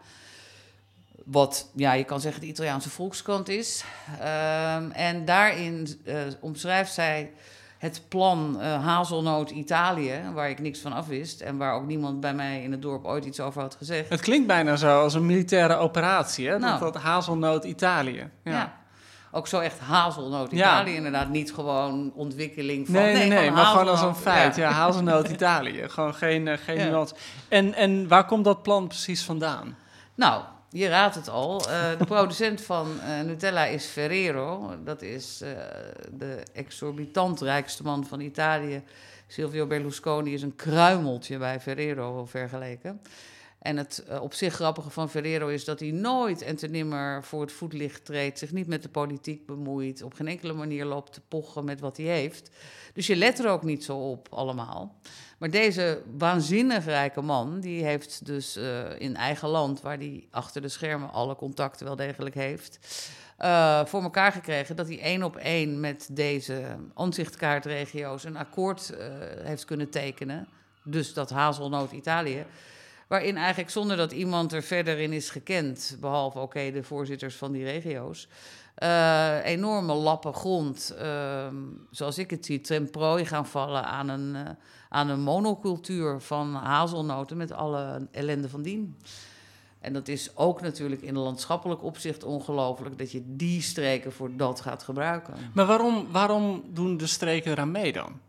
Wat, 1.25 1.69
ja, 1.75 1.93
je 1.93 2.03
kan 2.03 2.21
zeggen 2.21 2.41
de 2.41 2.47
Italiaanse 2.47 2.89
volkskrant 2.89 3.49
is. 3.49 3.83
Ehm, 4.19 4.91
en 4.91 5.25
daarin 5.25 6.01
eh, 6.05 6.15
omschrijft 6.39 6.93
zij 6.93 7.31
het 7.83 8.01
plan 8.07 8.59
eh, 8.61 8.85
Hazelnoot 8.85 9.49
Italië, 9.49 10.21
waar 10.33 10.49
ik 10.49 10.59
niks 10.59 10.79
van 10.79 10.93
af 10.93 11.07
wist. 11.07 11.41
En 11.41 11.57
waar 11.57 11.73
ook 11.73 11.85
niemand 11.85 12.19
bij 12.19 12.33
mij 12.33 12.61
in 12.63 12.71
het 12.71 12.81
dorp 12.81 13.05
ooit 13.05 13.25
iets 13.25 13.39
over 13.39 13.61
had 13.61 13.75
gezegd. 13.75 14.09
Het 14.09 14.21
klinkt 14.21 14.47
bijna 14.47 14.75
zo 14.75 15.01
als 15.01 15.13
een 15.13 15.25
militaire 15.25 15.75
operatie, 15.75 16.47
hè? 16.49 16.59
Nou. 16.59 16.79
Dat, 16.79 16.93
dat 16.93 17.01
hazelnoot 17.01 17.63
Italië. 17.63 18.29
Ja. 18.43 18.51
Ja. 18.51 18.73
ook 19.31 19.47
zo 19.47 19.59
echt 19.59 19.79
hazelnoot 19.79 20.51
Ja. 20.51 20.57
Italië. 20.57 20.95
Inderdaad, 20.95 21.29
niet 21.29 21.53
gewoon 21.53 22.11
ontwikkeling 22.15 22.85
van... 22.85 22.95
Nee, 22.95 23.13
nee, 23.13 23.27
nee, 23.29 23.51
maar 23.51 23.65
gewoon 23.65 23.87
als 23.89 24.01
een 24.01 24.15
feit. 24.15 24.55
Ja, 24.55 24.69
Ja. 24.69 24.75
hazelnoot 24.75 25.29
Italië. 25.37 25.89
Gewoon 25.89 26.13
geen, 26.13 26.47
eh, 26.47 26.57
geen 26.57 26.77
Ja. 26.77 26.85
nuance. 26.85 27.15
En, 27.47 27.73
en 27.73 28.07
waar 28.07 28.25
komt 28.25 28.43
dat 28.43 28.63
plan 28.63 28.87
precies 28.87 29.23
vandaan? 29.23 29.75
Nou, 30.15 30.41
je 30.73 30.87
raadt 30.87 31.15
het 31.15 31.29
al. 31.29 31.69
Eh, 31.69 31.97
de 31.97 32.05
producent 32.05 32.61
van 32.61 32.99
eh, 33.01 33.21
Nutella 33.21 33.65
is 33.65 33.85
Ferrero. 33.85 34.75
Dat 34.83 35.01
is 35.01 35.41
eh, 35.41 35.51
de 36.11 36.43
exorbitant 36.53 37.41
rijkste 37.41 37.83
man 37.83 38.05
van 38.05 38.19
Italië. 38.19 38.83
Silvio 39.27 39.65
Berlusconi 39.65 40.33
is 40.33 40.41
een 40.41 40.55
kruimeltje 40.55 41.37
bij 41.37 41.59
Ferrero 41.59 42.25
vergeleken. 42.25 43.01
En 43.63 43.77
het 43.77 44.03
eh, 44.07 44.21
op 44.21 44.33
zich 44.33 44.53
grappige 44.53 44.89
van 44.89 45.09
Ferrero 45.09 45.47
is 45.47 45.65
dat 45.65 45.79
hij 45.79 45.91
nooit 45.91 46.41
en 46.41 46.55
te 46.55 46.67
nimmer 46.67 47.23
voor 47.23 47.41
het 47.41 47.51
voetlicht 47.51 48.05
treedt, 48.05 48.39
zich 48.39 48.51
niet 48.51 48.67
met 48.67 48.83
de 48.83 48.89
politiek 48.89 49.45
bemoeit, 49.45 50.01
op 50.01 50.13
geen 50.13 50.27
enkele 50.27 50.53
manier 50.53 50.85
loopt 50.85 51.13
te 51.13 51.21
pochen 51.27 51.65
met 51.65 51.79
wat 51.79 51.97
hij 51.97 52.05
heeft. 52.05 52.49
Dus 52.93 53.07
je 53.07 53.15
let 53.15 53.39
er 53.39 53.49
ook 53.49 53.63
niet 53.63 53.83
zo 53.83 53.97
op 53.97 54.27
allemaal. 54.31 54.95
Maar 55.37 55.49
deze 55.49 56.01
waanzinnig 56.17 56.85
rijke 56.85 57.21
man, 57.21 57.59
die 57.59 57.83
heeft 57.83 58.25
dus 58.25 58.55
eh, 58.55 58.99
in 58.99 59.15
eigen 59.15 59.49
land, 59.49 59.81
waar 59.81 59.97
hij 59.97 60.27
achter 60.31 60.61
de 60.61 60.69
schermen 60.69 61.11
alle 61.11 61.35
contacten 61.35 61.85
wel 61.85 61.95
degelijk 61.95 62.35
heeft, 62.35 62.79
eh, 63.37 63.85
voor 63.85 64.01
elkaar 64.01 64.31
gekregen 64.31 64.75
dat 64.75 64.87
hij 64.87 64.99
één 64.99 65.23
op 65.23 65.35
één 65.35 65.79
met 65.79 66.07
deze 66.11 66.75
aanzichtkaartregio's 66.93 68.23
een 68.23 68.37
akkoord 68.37 68.93
heeft 69.43 69.65
kunnen 69.65 69.89
tekenen. 69.89 70.47
Dus 70.83 71.13
dat 71.13 71.29
hazelnoot 71.29 71.91
Italië. 71.91 72.45
Waarin 73.13 73.37
eigenlijk 73.37 73.69
zonder 73.69 73.97
dat 73.97 74.11
iemand 74.11 74.53
er 74.53 74.63
verder 74.63 74.99
in 74.99 75.13
is 75.13 75.29
gekend, 75.29 75.97
behalve 75.99 76.39
oké 76.39 76.71
de 76.71 76.83
voorzitters 76.83 77.35
van 77.35 77.51
die 77.51 77.63
regio's, 77.63 78.27
eh, 78.75 79.45
enorme 79.45 79.93
lappen 79.93 80.33
grond, 80.33 80.93
ehm, 80.97 81.55
zoals 81.91 82.17
ik 82.17 82.29
het 82.29 82.45
zie, 82.45 82.61
ten 82.61 82.89
prooi 82.89 83.25
gaan 83.25 83.47
vallen 83.47 83.85
aan 83.85 84.09
een, 84.09 84.35
eh, 84.35 84.51
aan 84.89 85.09
een 85.09 85.21
monocultuur 85.21 86.21
van 86.21 86.53
hazelnoten 86.53 87.37
met 87.37 87.51
alle 87.51 88.07
ellende 88.11 88.49
van 88.49 88.61
dien. 88.61 88.97
En 89.79 89.93
dat 89.93 90.07
is 90.07 90.37
ook 90.37 90.61
natuurlijk 90.61 91.01
in 91.01 91.17
landschappelijk 91.17 91.83
opzicht 91.83 92.23
ongelooflijk 92.23 92.97
dat 92.97 93.11
je 93.11 93.23
die 93.25 93.61
streken 93.61 94.11
voor 94.11 94.35
dat 94.35 94.61
gaat 94.61 94.83
gebruiken. 94.83 95.33
Maar 95.53 95.65
waarom, 95.65 96.07
waarom 96.11 96.63
doen 96.69 96.97
de 96.97 97.07
streken 97.07 97.51
eraan 97.51 97.71
mee 97.71 97.93
dan? 97.93 98.19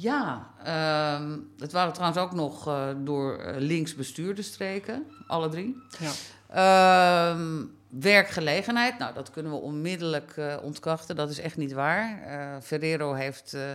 Ja, 0.00 0.50
ehm, 0.64 1.38
het 1.58 1.72
waren 1.72 1.92
trouwens 1.92 2.20
ook 2.20 2.32
nog 2.32 2.66
eh, 2.66 2.88
door 2.96 3.38
eh, 3.38 3.60
links 3.60 3.94
bestuurde 3.94 4.42
streken, 4.42 5.06
alle 5.26 5.48
drie. 5.48 5.82
Ja. 5.98 6.10
Ehm, 6.48 7.64
werkgelegenheid, 7.88 8.98
nou 8.98 9.14
dat 9.14 9.30
kunnen 9.30 9.52
we 9.52 9.58
onmiddellijk 9.58 10.32
eh, 10.36 10.56
ontkrachten, 10.62 11.16
dat 11.16 11.30
is 11.30 11.38
echt 11.38 11.56
niet 11.56 11.72
waar. 11.72 12.22
Eh, 12.22 12.62
Ferrero 12.62 13.12
heeft 13.12 13.54
eh, 13.54 13.70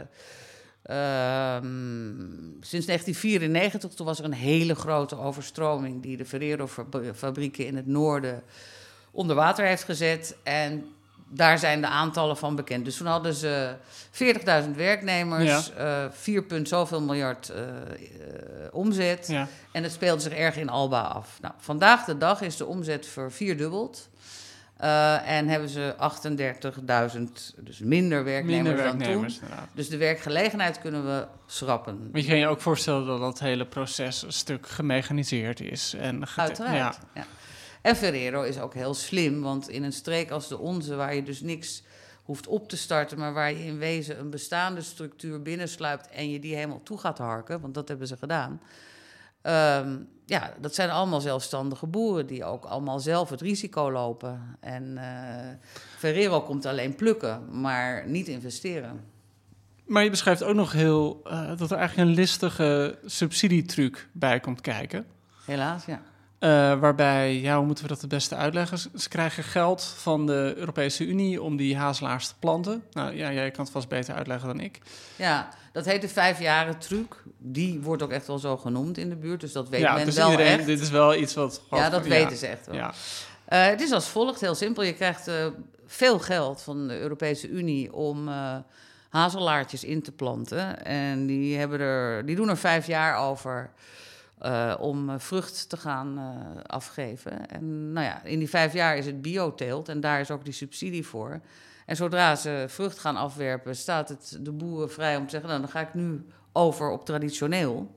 ehm, 1.56 2.16
sinds 2.60 2.86
1994, 2.86 3.94
toen 3.94 4.06
was 4.06 4.20
er 4.20 4.26
een 4.26 4.34
hele 4.34 4.76
grote 4.76 5.18
overstroming 5.18 6.02
die 6.02 6.18
de 6.18 6.26
Ferrero-fabrieken 6.26 7.66
in 7.66 7.76
het 7.76 7.88
noorden 7.88 8.44
onder 9.12 9.36
water 9.36 9.66
heeft 9.66 9.84
gezet. 9.84 10.36
En 10.44 10.86
daar 11.36 11.60
zijn 11.60 11.82
de 11.82 11.88
aantallen 11.88 12.38
van 12.38 12.56
bekend. 12.56 12.86
Dus 12.86 12.98
toen 12.98 13.08
hadden 13.08 13.34
ze 13.34 13.76
40.000 14.12 14.76
werknemers, 14.76 15.74
eh 15.74 16.06
4 16.12 16.44
punt 16.44 16.68
zoveel 16.68 17.02
miljard 17.02 17.50
eh, 17.50 17.62
eh, 17.62 17.68
omzet. 18.72 19.28
Ja. 19.28 19.48
En 19.72 19.84
het 19.84 19.92
speelde 19.92 20.22
zich 20.22 20.34
erg 20.34 20.58
in 20.58 20.70
Alba 20.70 21.02
af. 21.02 21.38
Nou, 21.42 21.54
vandaag 21.58 22.06
de 22.06 22.18
dag 22.18 22.42
is 22.42 22.58
de 22.58 22.66
omzet 22.66 23.08
vervierdubbeld. 23.08 24.10
Eh 24.78 25.30
en 25.30 25.48
hebben 25.48 25.70
ze 25.70 25.96
38.000, 27.18 27.22
dus 27.60 27.80
minder 27.80 28.24
werknemers, 28.24 28.68
Minder 28.68 28.84
dan 28.84 28.98
werknemers, 28.98 29.34
toen. 29.34 29.44
inderdaad. 29.44 29.68
Dus 29.74 29.90
de 29.90 29.98
werkgelegenheid 29.98 30.80
kunnen 30.80 31.06
we 31.06 31.26
schrappen. 31.46 32.10
Maar 32.12 32.22
je 32.22 32.28
kan 32.28 32.38
je 32.38 32.48
ook 32.48 32.62
voorstellen 32.62 33.06
dat 33.06 33.20
dat 33.20 33.40
hele 33.40 33.66
proces 33.66 34.22
een 34.24 34.34
stuk 34.34 34.68
gemechaniseerd 34.68 35.60
is. 35.60 35.94
En 35.94 36.24
Uiteraard. 36.36 36.76
Ja. 36.76 36.94
Ja. 37.14 37.26
En 37.84 37.96
Ferrero 37.96 38.42
is 38.42 38.60
ook 38.60 38.74
heel 38.74 38.94
slim, 38.94 39.42
want 39.42 39.70
in 39.70 39.84
een 39.84 39.94
streek 39.94 40.32
als 40.32 40.48
de 40.48 40.58
onze, 40.58 40.96
waar 40.96 41.16
je 41.16 41.24
dus 41.24 41.42
niks 41.42 41.84
hoeft 42.24 42.48
op 42.48 42.70
te 42.70 42.78
starten, 42.78 43.18
maar 43.18 43.34
waar 43.34 43.52
je 43.52 43.66
in 43.66 43.78
wezen 43.78 44.20
een 44.20 44.30
bestaande 44.30 44.82
structuur 44.82 45.42
binnensluipt 45.42 46.08
en 46.08 46.30
je 46.30 46.40
die 46.40 46.56
helemaal 46.56 46.84
toe 46.84 46.98
gaat 46.98 47.18
harken, 47.18 47.62
want 47.62 47.74
dat 47.74 47.88
hebben 47.88 48.08
ze 48.08 48.18
gedaan. 48.18 48.62
Ehm, 49.42 49.98
ja, 50.26 50.54
dat 50.60 50.76
zijn 50.76 50.90
allemaal 50.90 51.22
zelfstandige 51.22 51.88
boeren 51.88 52.28
die 52.28 52.44
ook 52.44 52.66
allemaal 52.66 53.00
zelf 53.00 53.30
het 53.30 53.42
risico 53.42 53.92
lopen. 53.92 54.58
En 54.60 54.98
eh, 54.98 55.68
Ferrero 55.98 56.42
komt 56.42 56.66
alleen 56.66 56.96
plukken, 56.96 57.62
maar 57.62 58.08
niet 58.08 58.28
investeren. 58.28 59.04
Maar 59.86 60.04
je 60.04 60.10
beschrijft 60.10 60.44
ook 60.44 60.56
nog 60.56 60.72
heel 60.72 61.22
eh, 61.24 61.58
dat 61.58 61.72
er 61.72 61.78
eigenlijk 61.78 62.10
een 62.10 62.16
listige 62.16 62.98
subsidietruc 63.06 64.08
bij 64.12 64.40
komt 64.40 64.62
kijken. 64.62 65.06
Helaas, 65.46 65.86
ja. 65.86 66.02
Eh, 66.44 66.80
waarbij, 66.80 67.40
ja, 67.40 67.58
hoe 67.58 67.66
moeten 67.66 67.84
we 67.84 67.90
dat 67.90 68.02
het 68.02 68.10
beste 68.10 68.36
uitleggen? 68.36 68.78
Ze, 68.78 69.10
krijgen 69.10 69.44
geld 69.44 69.96
van 69.98 70.26
de 70.26 70.54
Europese 70.56 71.06
Unie 71.06 71.42
om 71.42 71.58
die 71.58 71.78
hazelaars 71.78 72.28
te 72.28 72.34
planten. 72.40 72.84
Nou 72.92 73.16
ja, 73.16 73.32
jij 73.32 73.52
kan 73.52 73.64
het 73.64 73.74
vast 73.74 73.88
beter 73.88 74.16
uitleggen 74.16 74.48
dan 74.48 74.60
ik. 74.60 74.80
Ja, 75.16 75.50
dat 75.72 75.86
heet 75.86 76.02
de 76.02 76.10
vijfjaren 76.10 76.78
truc. 76.78 77.24
Die 77.38 77.82
wordt 77.82 78.04
ook 78.04 78.12
echt 78.12 78.28
wel 78.28 78.40
zo 78.40 78.58
genoemd 78.58 78.98
in 78.98 79.10
de 79.10 79.16
buurt, 79.16 79.42
dus 79.42 79.52
dat 79.52 79.70
weet 79.70 79.82
ja, 79.82 79.94
men 79.94 80.06
dus 80.06 80.16
wel 80.16 80.32
iedereen, 80.32 80.58
echt. 80.58 80.66
dit 80.66 80.80
is 80.80 80.90
wel 80.90 81.16
iets 81.16 81.34
wat... 81.34 81.62
Ja, 81.72 81.90
dat 81.90 82.06
weten 82.06 82.38
ze 82.38 82.48
echt 82.48 82.66
wel. 82.66 82.76
Ja. 82.76 82.94
Eh, 83.46 83.66
het 83.66 83.82
is 83.82 83.92
als 83.92 84.08
volgt, 84.08 84.42
heel 84.42 84.56
simpel. 84.56 84.84
Je 84.84 84.94
krijgt 84.94 85.28
eh, 85.28 85.48
veel 85.86 86.20
geld 86.20 86.62
van 86.62 86.88
de 86.88 87.00
Europese 87.00 87.50
Unie 87.50 87.94
om 87.94 88.28
eh, 88.28 88.56
hazelaartjes 89.10 89.84
in 89.84 90.02
te 90.02 90.12
planten. 90.12 90.86
En 90.86 91.26
die, 91.26 91.58
hebben 91.58 91.80
er, 91.80 92.26
die 92.26 92.36
doen 92.36 92.50
er 92.50 92.58
vijf 92.58 92.88
jaar 92.88 93.18
over 93.18 93.72
eh, 94.44 94.74
om 94.80 95.10
eh, 95.10 95.16
vrucht 95.20 95.70
te 95.70 95.78
gaan 95.78 96.18
eh, 96.18 96.62
afgeven. 96.66 97.48
En 97.50 97.92
nou 97.94 98.06
ja, 98.06 98.24
in 98.24 98.40
die 98.40 98.50
vijf 98.50 98.74
jaar 98.74 98.98
is 98.98 99.06
het 99.06 99.22
bioteelt 99.22 99.90
en 99.90 100.00
daar 100.00 100.20
is 100.20 100.32
ook 100.32 100.44
die 100.44 100.54
subsidie 100.54 101.06
voor. 101.06 101.42
En 101.86 101.96
zodra 101.96 102.36
ze 102.36 102.66
vrucht 102.68 103.00
gaan 103.00 103.16
afwerpen, 103.16 103.76
staat 103.76 104.10
het 104.10 104.38
de 104.42 104.52
boeren 104.52 104.92
vrij 104.92 105.16
om 105.16 105.24
te 105.24 105.30
zeggen... 105.30 105.50
Nou, 105.50 105.62
dan 105.62 105.70
ga 105.72 105.80
ik 105.80 105.94
nu 105.94 106.26
over 106.52 106.90
op 106.90 107.06
traditioneel, 107.06 107.96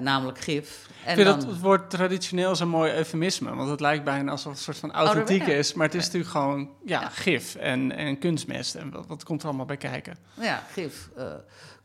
namelijk 0.00 0.38
gif. 0.38 0.88
En 1.04 1.10
Ik 1.10 1.14
vind 1.14 1.26
dan, 1.28 1.40
dat 1.40 1.48
het 1.50 1.60
woord 1.60 1.90
traditioneel 1.90 2.56
zo'n 2.56 2.68
mooi 2.68 2.92
eufemisme. 2.92 3.54
Want 3.54 3.70
het 3.70 3.80
lijkt 3.80 4.04
bijna 4.04 4.30
alsof 4.30 4.46
het 4.50 4.58
een 4.58 4.64
soort 4.64 4.76
van 4.78 4.92
authentiek 4.92 5.40
Ouderwets. 5.40 5.68
is. 5.68 5.74
Maar 5.74 5.86
het 5.86 5.94
is 5.94 6.00
Ja. 6.00 6.06
natuurlijk 6.06 6.32
gewoon 6.32 6.70
ja, 6.84 7.00
Ja. 7.00 7.08
gif 7.08 7.54
en, 7.54 7.92
en 7.92 8.18
kunstmest. 8.18 8.74
En 8.74 8.90
wat, 8.90 9.06
wat 9.06 9.24
komt 9.24 9.40
er 9.42 9.48
allemaal 9.48 9.66
bij 9.66 9.76
kijken? 9.76 10.16
Ja, 10.34 10.62
gif, 10.72 11.08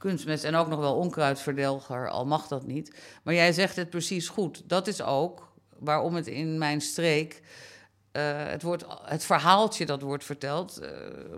kunstmest 0.08 0.44
en 0.44 0.56
ook 0.56 0.68
nog 0.68 0.80
wel 0.80 0.96
onkruidverdelger, 0.96 2.10
al 2.10 2.26
mag 2.26 2.48
dat 2.48 2.66
niet. 2.66 2.96
Maar 3.24 3.34
jij 3.34 3.54
zegt 3.54 3.76
het 3.76 3.90
precies 3.90 4.28
goed. 4.28 4.64
Dat 4.68 4.88
is 4.88 5.02
ook 5.02 5.52
waarom 5.80 6.16
het 6.16 6.28
in 6.28 6.58
mijn 6.58 6.82
streek. 6.82 7.42
eh, 8.12 8.24
het, 8.46 8.62
wordt, 8.64 8.86
het 9.04 9.24
verhaaltje 9.24 9.86
dat 9.86 10.02
wordt 10.02 10.24
verteld, 10.24 10.78
eh, 10.78 10.90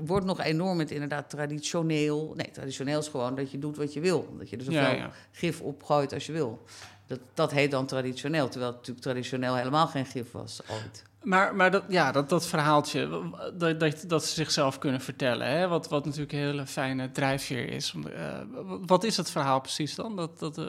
wordt 0.06 0.26
nog 0.26 0.40
enorm 0.42 0.78
met 0.78 0.92
inderdaad 0.92 1.30
traditioneel. 1.30 2.34
Nee, 2.36 2.52
traditioneel 2.52 3.00
is 3.00 3.08
gewoon 3.08 3.36
dat 3.36 3.52
je 3.52 3.60
doet 3.60 3.78
wat 3.78 3.94
je 3.94 4.00
wil. 4.00 4.36
Dat 4.38 4.50
je 4.50 4.58
er 4.58 4.64
zoveel 4.64 4.82
Ja, 4.82 4.92
ja. 4.92 5.12
gif 5.32 5.62
opgooit 5.62 6.14
als 6.14 6.26
je 6.26 6.32
wil. 6.32 6.64
Dat, 7.08 7.20
dat 7.34 7.52
heet 7.52 7.72
dan 7.72 7.86
traditioneel, 7.86 8.48
terwijl 8.50 8.72
het 8.72 8.80
natuurlijk 8.80 9.06
traditioneel 9.06 9.56
helemaal 9.56 9.88
geen 9.88 10.06
gif 10.06 10.32
was 10.32 10.62
ooit. 10.72 11.04
Maar, 11.26 11.56
maar 11.56 11.72
dat, 11.72 11.84
ja, 11.88 12.12
dat, 12.12 12.30
dat 12.30 12.48
verhaaltje, 12.48 13.10
dat, 13.58 13.80
dat, 13.80 14.04
dat 14.08 14.26
ze 14.26 14.34
zichzelf 14.34 14.78
kunnen 14.78 15.02
vertellen, 15.02 15.48
hè? 15.48 15.68
Wat, 15.68 15.88
wat 15.90 16.06
natuurlijk 16.06 16.32
een 16.32 16.40
hele 16.40 16.66
fijne 16.66 17.12
drijfveer 17.12 17.70
is. 17.70 17.94
Om, 17.94 18.08
eh, 18.08 18.40
wat 18.86 19.04
is 19.04 19.18
het 19.18 19.32
verhaal 19.32 19.60
precies 19.62 19.96
dan? 19.96 20.16
Dat, 20.16 20.40
dat, 20.40 20.58
eh, 20.58 20.66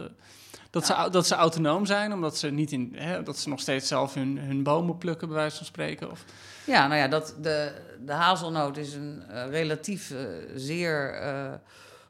dat, 0.70 0.86
ze, 0.86 0.92
au- 0.92 1.10
dat 1.10 1.26
ze 1.26 1.34
autonoom 1.34 1.86
zijn, 1.86 2.12
omdat 2.12 2.36
ze, 2.38 2.50
niet 2.50 2.72
in, 2.72 2.92
hè, 2.96 3.22
dat 3.22 3.38
ze 3.38 3.48
nog 3.48 3.60
steeds 3.60 3.88
zelf 3.88 4.14
hun, 4.14 4.38
hun 4.38 4.62
bomen 4.62 4.98
plukken, 4.98 5.28
bij 5.28 5.36
wijze 5.36 5.56
van 5.56 5.66
spreken? 5.66 6.10
Of, 6.10 6.24
Ja, 6.66 6.86
nou 6.86 7.00
ja, 7.00 7.08
dat, 7.08 7.34
de, 7.40 7.72
de 8.04 8.12
hazelnoot 8.12 8.76
is 8.76 8.94
een 8.94 9.22
eh, 9.28 9.48
relatief 9.50 10.14
zeer 10.54 11.14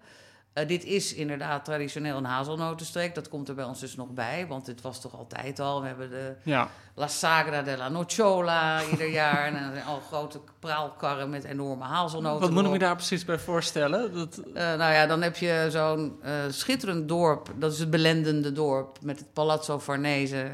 Eh, 0.54 0.68
dit 0.68 0.84
is 0.84 1.14
inderdaad 1.14 1.64
traditioneel 1.64 2.16
een 2.16 2.24
hazelnotenstreek. 2.24 3.14
Dat 3.14 3.28
komt 3.28 3.48
er 3.48 3.54
bij 3.54 3.64
ons 3.64 3.80
dus 3.80 3.96
nog 3.96 4.08
bij, 4.08 4.46
want 4.48 4.66
dit 4.66 4.80
was 4.80 5.00
toch 5.00 5.16
altijd 5.18 5.60
al. 5.60 5.80
We 5.80 5.86
hebben 5.86 6.10
de 6.10 6.34
ja, 6.42 6.68
La 6.94 7.08
Sagra 7.08 7.62
della 7.62 7.88
Nocciola 7.88 8.80
ieder 8.90 9.08
jaar. 9.08 9.46
en 9.46 9.74
dan 9.74 9.84
al 9.84 10.00
grote 10.00 10.40
praalkarren 10.58 11.30
met 11.30 11.44
enorme 11.44 11.84
hazelnoten. 11.84 12.40
wat 12.40 12.50
moet 12.50 12.64
ik 12.64 12.70
me 12.70 12.78
daar 12.78 12.96
precies 12.96 13.24
bij 13.24 13.38
voorstellen? 13.38 14.14
Dat, 14.14 14.38
Eh, 14.38 14.52
nou 14.54 14.92
ja, 14.92 15.06
dan 15.06 15.22
heb 15.22 15.36
je 15.36 15.66
zo'n 15.70 16.18
eh, 16.22 16.32
schitterend 16.48 17.08
dorp. 17.08 17.50
Dat 17.58 17.72
is 17.72 17.78
het 17.78 17.90
belendende 17.90 18.52
dorp 18.52 18.98
met 19.02 19.18
het 19.18 19.32
Palazzo 19.32 19.80
Farnese, 19.80 20.50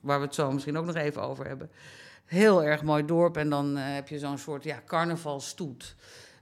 waar 0.00 0.18
we 0.18 0.24
het 0.24 0.34
zo 0.34 0.52
misschien 0.52 0.78
ook 0.78 0.86
nog 0.86 0.96
even 0.96 1.22
over 1.22 1.46
hebben. 1.46 1.70
Heel 2.24 2.62
erg 2.64 2.82
mooi 2.82 3.04
dorp. 3.04 3.36
En 3.36 3.50
dan 3.50 3.76
heb 3.76 4.08
je 4.08 4.18
zo'n 4.18 4.38
soort 4.38 4.64
ja, 4.64 4.82
carnavalstoet. 4.86 5.94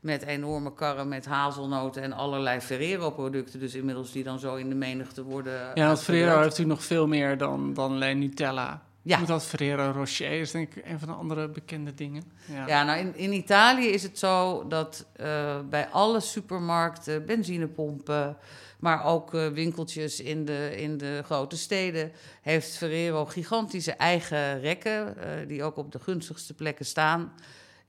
Met 0.02 0.22
enorme 0.22 0.74
karren 0.74 1.08
met 1.08 1.24
hazelnoten 1.24 2.02
en 2.02 2.12
allerlei 2.12 2.60
Ferrero-producten. 2.60 3.60
Dus 3.60 3.74
inmiddels 3.74 4.12
die 4.12 4.24
dan 4.24 4.38
zo 4.38 4.54
in 4.54 4.68
de 4.68 4.74
menigte 4.74 5.22
worden. 5.22 5.70
ja, 5.74 5.86
want 5.86 6.02
Ferrero 6.02 6.30
heeft 6.30 6.42
natuurlijk 6.42 6.68
nog 6.68 6.84
veel 6.84 7.06
meer 7.06 7.38
dan, 7.38 7.74
dan 7.74 7.92
alleen 7.92 8.18
Nutella. 8.18 8.82
Ja. 9.02 9.18
Moet 9.18 9.28
dat 9.28 9.44
Ferrero 9.44 9.90
Rocher 9.90 10.40
is 10.40 10.50
denk 10.50 10.74
ik 10.74 10.84
een 10.86 10.98
van 10.98 11.08
de 11.08 11.14
andere 11.14 11.48
bekende 11.48 11.94
dingen. 11.94 12.22
Ja. 12.44 12.66
Ja, 12.66 12.84
nou 12.84 12.98
in, 12.98 13.16
in 13.16 13.32
Italië 13.32 13.86
is 13.86 14.02
het 14.02 14.18
zo 14.18 14.66
dat 14.68 15.06
eh, 15.12 15.60
bij 15.70 15.88
alle 15.88 16.20
supermarkten, 16.20 17.26
benzinepompen, 17.26 18.36
maar 18.78 19.04
ook 19.04 19.34
eh, 19.34 19.48
winkeltjes 19.48 20.20
in 20.20 20.44
de, 20.44 20.76
in 20.76 20.98
de 20.98 21.22
grote 21.24 21.56
steden, 21.56 22.12
heeft 22.42 22.76
Ferrero 22.76 23.24
gigantische 23.24 23.92
eigen 23.92 24.60
rekken, 24.60 25.16
eh, 25.16 25.48
die 25.48 25.62
ook 25.62 25.76
op 25.76 25.92
de 25.92 25.98
gunstigste 25.98 26.54
plekken 26.54 26.86
staan. 26.86 27.32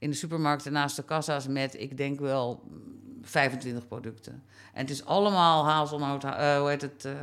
In 0.03 0.09
de 0.09 0.15
supermarkten 0.15 0.71
naast 0.71 0.95
de 0.95 1.03
kassa's 1.03 1.47
met, 1.47 1.79
ik 1.79 1.97
denk 1.97 2.19
wel, 2.19 2.63
mm, 2.69 2.81
25 3.21 3.87
producten. 3.87 4.43
En 4.73 4.81
het 4.81 4.89
is 4.89 5.05
allemaal 5.05 5.65
hazelnoot, 5.65 6.23
eh, 6.23 6.57
hoe 6.59 6.69
heet 6.69 6.81
het? 6.81 7.05
eh, 7.05 7.13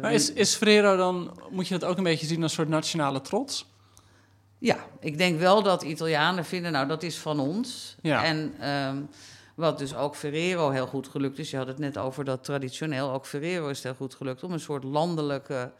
Maar 0.00 0.12
is, 0.12 0.32
is 0.32 0.54
Ferrero 0.54 0.96
dan, 0.96 1.38
moet 1.50 1.68
je 1.68 1.78
dat 1.78 1.88
ook 1.88 1.96
een 1.96 2.04
beetje 2.04 2.26
zien 2.26 2.42
als 2.42 2.50
een 2.50 2.56
soort 2.56 2.68
nationale 2.68 3.20
trots? 3.20 3.66
Ja, 4.58 4.76
ik 5.00 5.18
denk 5.18 5.38
wel 5.38 5.62
dat 5.62 5.82
Italianen 5.82 6.44
vinden, 6.44 6.72
nou 6.72 6.86
dat 6.86 7.02
is 7.02 7.18
van 7.18 7.40
ons. 7.40 7.96
Ja. 8.02 8.24
En 8.24 8.54
ehm, 8.60 8.96
wat 9.54 9.78
dus 9.78 9.94
ook 9.94 10.16
Ferrero 10.16 10.70
heel 10.70 10.86
goed 10.86 11.08
gelukt 11.08 11.38
is, 11.38 11.50
je 11.50 11.56
had 11.56 11.66
het 11.66 11.78
net 11.78 11.98
over 11.98 12.24
dat 12.24 12.44
traditioneel, 12.44 13.12
ook 13.12 13.26
Ferrero 13.26 13.68
is 13.68 13.82
heel 13.82 13.94
goed 13.94 14.14
gelukt 14.14 14.42
om 14.42 14.52
een 14.52 14.60
soort 14.60 14.84
landelijke, 14.84 15.72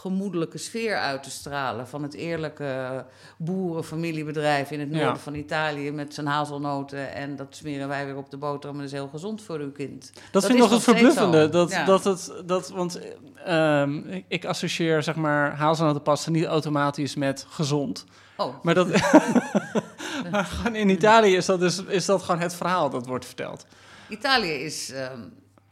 gemoedelijke 0.00 0.58
sfeer 0.58 0.96
uit 0.96 1.22
te 1.22 1.30
stralen 1.30 1.88
van 1.88 2.02
het 2.02 2.14
eerlijke 2.14 3.04
boerenfamiliebedrijf 3.38 4.70
in 4.70 4.80
het 4.80 4.90
noorden 4.90 5.08
Ja. 5.08 5.16
van 5.16 5.34
Italië 5.34 5.90
met 5.90 6.14
zijn 6.14 6.26
hazelnoten 6.26 7.14
en 7.14 7.36
dat 7.36 7.46
smeren 7.50 7.88
wij 7.88 8.04
weer 8.06 8.16
op 8.16 8.30
de 8.30 8.36
boterham 8.36 8.78
en 8.78 8.84
dat 8.84 8.92
is 8.92 8.98
heel 8.98 9.08
gezond 9.08 9.42
voor 9.42 9.58
uw 9.58 9.72
kind. 9.72 10.12
Dat, 10.32 10.42
vind 10.44 10.54
ik 10.54 10.60
nog 10.60 10.70
het 10.70 10.82
verbluffende. 10.82 11.48
Dat, 11.48 11.70
Ja. 11.70 11.84
dat 11.84 12.04
het, 12.04 12.32
dat, 12.46 12.68
want 12.68 13.00
ehm, 13.44 13.96
ik, 13.96 14.24
ik 14.28 14.44
associeer 14.44 15.02
zeg 15.02 15.14
maar 15.14 15.56
hazelnotenpasta 15.56 16.30
niet 16.30 16.44
automatisch 16.44 17.14
met 17.14 17.46
gezond. 17.48 18.04
Oh, 18.36 18.54
Maar, 18.62 18.74
dat, 18.74 18.88
maar 20.30 20.44
gewoon 20.44 20.74
in 20.74 20.88
Italië 20.88 21.36
is 21.36 21.46
dat, 21.46 21.60
dus, 21.60 21.84
is 21.84 22.04
dat 22.04 22.22
gewoon 22.22 22.40
het 22.40 22.54
verhaal 22.54 22.90
dat 22.90 23.06
wordt 23.06 23.26
verteld. 23.26 23.66
Italië 24.08 24.52
is 24.52 24.90
ehm, 24.92 25.20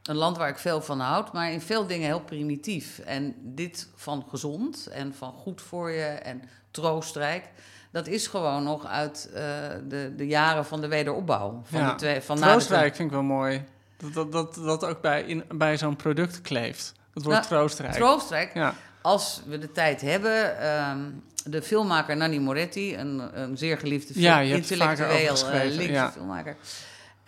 een 0.09 0.17
land 0.17 0.37
waar 0.37 0.49
ik 0.49 0.59
veel 0.59 0.81
van 0.83 1.01
houd, 1.01 1.33
maar 1.33 1.53
in 1.53 1.61
veel 1.61 1.87
dingen 1.87 2.07
heel 2.07 2.21
primitief. 2.21 2.99
En 2.99 3.35
dit 3.41 3.89
van 3.95 4.25
gezond 4.29 4.87
en 4.87 5.15
van 5.15 5.33
goed 5.33 5.63
voor 5.63 5.91
je 5.91 6.05
en 6.05 6.43
troostrijk, 6.71 7.45
dat 7.91 8.07
is 8.07 8.27
gewoon 8.27 8.63
nog 8.63 8.87
uit 8.87 9.31
eh, 9.35 9.43
de, 9.89 10.13
de 10.17 10.27
jaren 10.27 10.65
van 10.65 10.81
de 10.81 10.89
wederopbouw. 10.89 11.63
Van 11.65 11.81
Ja, 11.81 11.91
de 11.91 11.97
twee, 11.97 12.21
van 12.21 12.39
na 12.39 12.45
de 12.45 12.51
Troostrijk 12.51 12.97
vind 12.97 13.09
ik 13.09 13.15
wel 13.15 13.25
mooi. 13.25 13.65
Dat 13.97 14.13
dat, 14.15 14.33
dat, 14.33 14.55
dat 14.55 14.85
ook 14.85 15.01
bij, 15.01 15.23
in, 15.23 15.45
bij 15.55 15.77
zo'n 15.79 15.97
product 15.97 16.41
kleeft. 16.41 16.93
Dat 17.15 17.23
wordt 17.23 17.39
Nou, 17.39 17.53
troostrijk. 17.61 17.93
Troostrijk, 17.93 18.55
ja. 18.55 18.75
als 19.03 19.43
we 19.47 19.59
de 19.59 19.73
tijd 19.73 20.01
hebben. 20.01 20.61
ehm, 20.61 20.99
de 21.45 21.63
filmmaker 21.63 22.17
Nanni 22.17 22.41
Moretti, 22.41 22.97
een, 22.97 23.41
een 23.41 23.57
zeer 23.57 23.79
geliefde 23.79 24.13
film, 24.13 24.25
Ja, 24.25 24.39
je 24.39 24.53
hebt 24.53 24.67
vaker 24.67 24.87
intellectueel 24.87 25.33
over 25.33 25.53
eh, 25.53 25.69
linkse 25.69 25.93
ja. 25.93 26.11
filmmaker. 26.11 26.57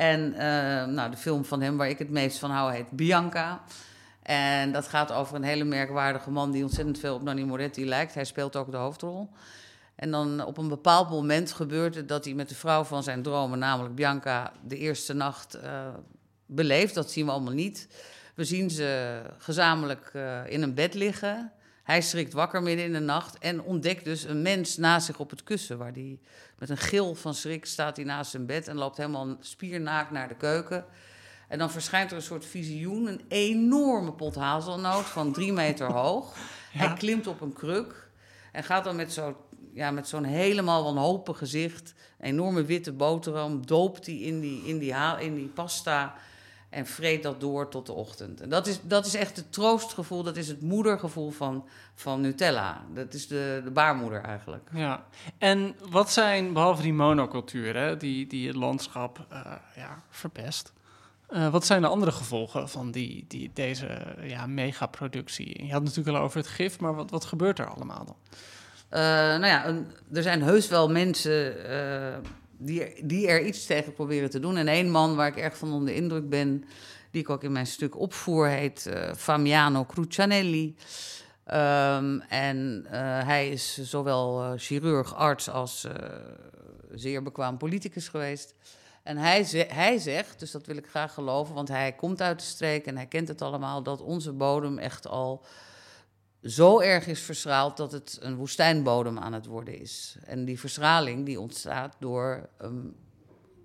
En 0.00 0.34
eh, 0.34 0.86
nou, 0.86 1.10
de 1.10 1.16
film 1.16 1.44
van 1.44 1.60
hem 1.60 1.76
waar 1.76 1.88
ik 1.88 1.98
het 1.98 2.10
meest 2.10 2.38
van 2.38 2.50
hou 2.50 2.72
heet 2.72 2.90
Bianca. 2.90 3.62
En 4.22 4.72
dat 4.72 4.88
gaat 4.88 5.12
over 5.12 5.36
een 5.36 5.42
hele 5.42 5.64
merkwaardige 5.64 6.30
man 6.30 6.50
die 6.50 6.62
ontzettend 6.62 6.98
veel 6.98 7.14
op 7.14 7.22
Nanni 7.22 7.44
Moretti 7.44 7.86
lijkt. 7.86 8.14
Hij 8.14 8.24
speelt 8.24 8.56
ook 8.56 8.70
de 8.70 8.76
hoofdrol. 8.76 9.30
En 9.94 10.10
dan 10.10 10.44
op 10.44 10.58
een 10.58 10.68
bepaald 10.68 11.10
moment 11.10 11.52
gebeurt 11.52 11.94
het 11.94 12.08
dat 12.08 12.24
hij 12.24 12.34
met 12.34 12.48
de 12.48 12.54
vrouw 12.54 12.84
van 12.84 13.02
zijn 13.02 13.22
dromen, 13.22 13.58
namelijk 13.58 13.94
Bianca, 13.94 14.52
de 14.66 14.76
eerste 14.76 15.12
nacht 15.12 15.54
eh, 15.54 15.88
beleeft. 16.46 16.94
Dat 16.94 17.10
zien 17.10 17.24
we 17.26 17.32
allemaal 17.32 17.52
niet. 17.52 17.88
We 18.34 18.44
zien 18.44 18.70
ze 18.70 19.20
gezamenlijk 19.38 20.10
eh, 20.12 20.40
in 20.46 20.62
een 20.62 20.74
bed 20.74 20.94
liggen. 20.94 21.52
Hij 21.90 22.02
schrikt 22.02 22.32
wakker 22.32 22.62
midden 22.62 22.84
in 22.84 22.92
de 22.92 22.98
nacht 22.98 23.38
en 23.38 23.62
ontdekt 23.62 24.04
dus 24.04 24.24
een 24.24 24.42
mens 24.42 24.76
naast 24.76 25.06
zich 25.06 25.18
op 25.18 25.30
het 25.30 25.42
kussen. 25.42 25.78
Waar 25.78 25.92
die 25.92 26.20
met 26.58 26.68
een 26.68 26.76
gil 26.76 27.14
van 27.14 27.34
schrik 27.34 27.66
staat 27.66 27.96
hij 27.96 28.04
naast 28.04 28.30
zijn 28.30 28.46
bed 28.46 28.68
en 28.68 28.76
loopt 28.76 28.96
helemaal 28.96 29.36
spiernaakt 29.40 30.10
naar 30.10 30.28
de 30.28 30.34
keuken. 30.34 30.84
En 31.48 31.58
dan 31.58 31.70
verschijnt 31.70 32.10
er 32.10 32.16
een 32.16 32.22
soort 32.22 32.46
visioen, 32.46 33.06
een 33.06 33.20
enorme 33.28 34.12
pot 34.12 34.34
hazelnoot 34.34 35.04
van 35.04 35.32
drie 35.32 35.52
meter 35.52 35.92
hoog. 36.02 36.36
Hij 36.72 36.92
klimt 36.92 37.26
op 37.26 37.40
een 37.40 37.52
kruk 37.52 38.08
en 38.52 38.64
gaat 38.64 38.84
dan 38.84 38.96
met 38.96 39.12
zo'n 39.12 39.34
ja, 39.72 39.90
met 39.90 40.08
zo'n 40.08 40.24
helemaal 40.24 40.84
wanhopig 40.84 41.38
gezicht, 41.38 41.94
een 42.18 42.26
enorme 42.26 42.64
witte 42.64 42.92
boterham, 42.92 43.66
doopt 43.66 44.06
hij 44.06 44.14
in 44.14 44.40
die, 44.40 44.64
in 44.64 44.78
die, 44.78 44.94
in 45.18 45.34
die 45.34 45.48
pasta 45.48 46.14
en 46.70 46.86
vreet 46.86 47.22
dat 47.22 47.40
door 47.40 47.68
tot 47.68 47.86
de 47.86 47.92
ochtend. 47.92 48.40
En 48.40 48.48
dat 48.48 48.66
is, 48.66 48.80
dat 48.82 49.06
is 49.06 49.14
echt 49.14 49.36
het 49.36 49.52
troostgevoel, 49.52 50.22
dat 50.22 50.36
is 50.36 50.48
het 50.48 50.60
moedergevoel 50.62 51.30
van, 51.30 51.68
van 51.94 52.20
Nutella. 52.20 52.84
Dat 52.94 53.14
is 53.14 53.28
de, 53.28 53.60
de 53.64 53.70
baarmoeder 53.70 54.22
eigenlijk. 54.22 54.68
Ja, 54.74 55.04
en 55.38 55.74
wat 55.90 56.10
zijn, 56.12 56.52
behalve 56.52 56.82
die 56.82 56.92
monocultuur, 56.92 57.76
hè, 57.76 57.96
die, 57.96 58.26
die 58.26 58.46
het 58.46 58.56
landschap 58.56 59.26
eh, 59.28 59.52
ja, 59.76 60.02
verpest, 60.10 60.72
eh, 61.28 61.48
wat 61.48 61.66
zijn 61.66 61.80
de 61.82 61.88
andere 61.88 62.12
gevolgen 62.12 62.68
van 62.68 62.90
die, 62.90 63.24
die, 63.28 63.50
deze 63.54 64.16
ja, 64.22 64.46
megaproductie? 64.46 65.48
Je 65.66 65.72
had 65.72 65.80
het 65.80 65.88
natuurlijk 65.88 66.16
al 66.16 66.22
over 66.24 66.38
het 66.38 66.48
gif, 66.48 66.80
maar 66.80 66.94
wat, 66.94 67.10
wat 67.10 67.24
gebeurt 67.24 67.58
er 67.58 67.74
allemaal 67.74 68.04
dan? 68.04 68.16
Eh, 68.88 69.00
nou 69.00 69.46
ja, 69.46 69.66
een- 69.66 69.86
er 70.12 70.22
zijn 70.22 70.42
heus 70.42 70.68
wel 70.68 70.88
mensen 70.90 71.54
die, 72.60 73.06
die 73.06 73.28
er 73.28 73.44
iets 73.44 73.66
tegen 73.66 73.92
proberen 73.92 74.30
te 74.30 74.40
doen. 74.40 74.56
En 74.56 74.68
één 74.68 74.90
man 74.90 75.16
waar 75.16 75.28
ik 75.28 75.36
erg 75.36 75.56
van 75.56 75.72
onder 75.72 75.88
de 75.88 75.94
indruk 75.94 76.28
ben, 76.28 76.64
die 77.10 77.22
ik 77.22 77.30
ook 77.30 77.42
in 77.42 77.52
mijn 77.52 77.66
stuk 77.66 77.98
opvoer, 77.98 78.46
heet 78.46 78.86
eh, 78.86 79.14
Famiano 79.14 79.84
Crucianelli. 79.84 80.76
Ehm, 81.44 82.20
en 82.28 82.86
eh, 82.90 83.00
hij 83.24 83.48
is 83.48 83.78
zowel 83.82 84.42
eh, 84.42 84.52
chirurg, 84.56 85.14
arts 85.14 85.50
als 85.50 85.86
zeer 86.94 87.22
bekwaam 87.22 87.56
politicus 87.58 88.08
geweest. 88.08 88.54
En 89.02 89.16
hij, 89.16 89.46
hij 89.68 89.98
zegt, 89.98 90.38
dus 90.38 90.50
dat 90.50 90.66
wil 90.66 90.76
ik 90.76 90.86
graag 90.86 91.14
geloven, 91.14 91.54
want 91.54 91.68
hij 91.68 91.92
komt 91.92 92.22
uit 92.22 92.38
de 92.38 92.44
streek 92.44 92.86
en 92.86 92.96
hij 92.96 93.06
kent 93.06 93.28
het 93.28 93.42
allemaal, 93.42 93.82
dat 93.82 94.00
onze 94.00 94.32
bodem 94.32 94.78
echt 94.78 95.06
al 95.06 95.44
zo 96.42 96.80
erg 96.80 97.06
is 97.06 97.20
verschraald 97.20 97.76
dat 97.76 97.92
het 97.92 98.18
een 98.20 98.36
woestijnbodem 98.36 99.18
aan 99.18 99.32
het 99.32 99.46
worden 99.46 99.80
is. 99.80 100.16
En 100.24 100.44
die 100.44 100.58
verschraling 100.58 101.26
die 101.26 101.40
ontstaat 101.40 101.96
door 101.98 102.48
hem 102.58 102.94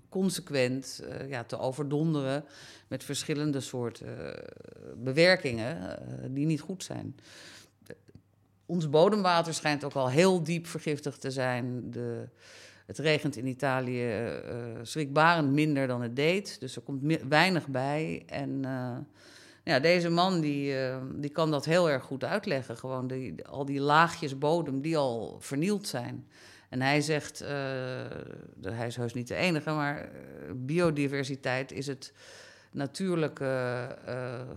consequent 0.09 1.01
eh, 1.09 1.29
ja, 1.29 1.43
te 1.43 1.59
overdonderen 1.59 2.45
met 2.87 3.03
verschillende 3.03 3.59
soorten 3.59 4.35
eh, 4.35 4.43
bewerkingen 4.95 5.99
eh, 5.99 6.25
die 6.29 6.45
niet 6.45 6.61
goed 6.61 6.83
zijn. 6.83 7.15
Ons 8.65 8.89
bodemwater 8.89 9.53
schijnt 9.53 9.83
ook 9.83 9.93
al 9.93 10.09
heel 10.09 10.43
diep 10.43 10.67
vergiftigd 10.67 11.21
te 11.21 11.31
zijn. 11.31 11.91
De, 11.91 12.27
het 12.85 12.97
regent 12.97 13.35
in 13.35 13.47
Italië 13.47 14.29
schrikbarend 14.81 15.51
minder 15.51 15.87
dan 15.87 16.01
het 16.01 16.15
deed. 16.15 16.59
Dus 16.59 16.75
er 16.75 16.81
komt 16.81 17.23
weinig 17.29 17.67
bij. 17.67 18.23
En 18.25 18.65
ja, 19.65 19.79
deze 19.79 20.09
man 20.09 20.39
die, 20.41 20.77
eh, 20.79 20.97
die 21.15 21.29
kan 21.29 21.51
dat 21.51 21.65
heel 21.65 21.89
erg 21.89 22.03
goed 22.03 22.23
uitleggen. 22.23 22.77
Gewoon 22.77 23.07
die, 23.07 23.47
al 23.47 23.65
die 23.65 23.79
laagjes 23.79 24.37
bodem 24.37 24.81
die 24.81 24.97
al 24.97 25.37
vernield 25.39 25.87
zijn. 25.87 26.27
En 26.69 26.81
hij 26.81 27.01
zegt, 27.01 27.41
eh, 27.41 27.49
hij 28.61 28.87
is 28.87 28.95
heus 28.95 29.13
niet 29.13 29.27
de 29.27 29.35
enige, 29.35 29.71
maar 29.71 29.97
eh, 30.01 30.09
biodiversiteit 30.55 31.71
is 31.71 31.87
het 31.87 32.13
natuurlijke 32.71 33.97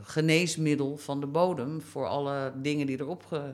geneesmiddel 0.03 0.97
van 0.97 1.21
de 1.21 1.27
bodem 1.27 1.83
voor 1.83 2.07
alle 2.07 2.53
dingen 2.57 2.87
die 2.87 3.01
erop 3.01 3.53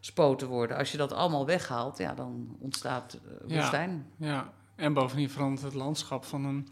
gespoten 0.00 0.48
worden. 0.48 0.76
Als 0.76 0.92
je 0.92 0.98
dat 0.98 1.12
allemaal 1.12 1.46
weghaalt, 1.46 1.98
ja, 1.98 2.14
dan 2.14 2.56
ontstaat 2.60 3.14
eh, 3.14 3.48
Ja. 3.48 3.56
woestijn. 3.56 4.06
Ja, 4.16 4.52
en 4.76 4.92
bovendien 4.92 5.30
verandert 5.30 5.62
het 5.62 5.74
landschap 5.74 6.24
van 6.24 6.44
een 6.44 6.68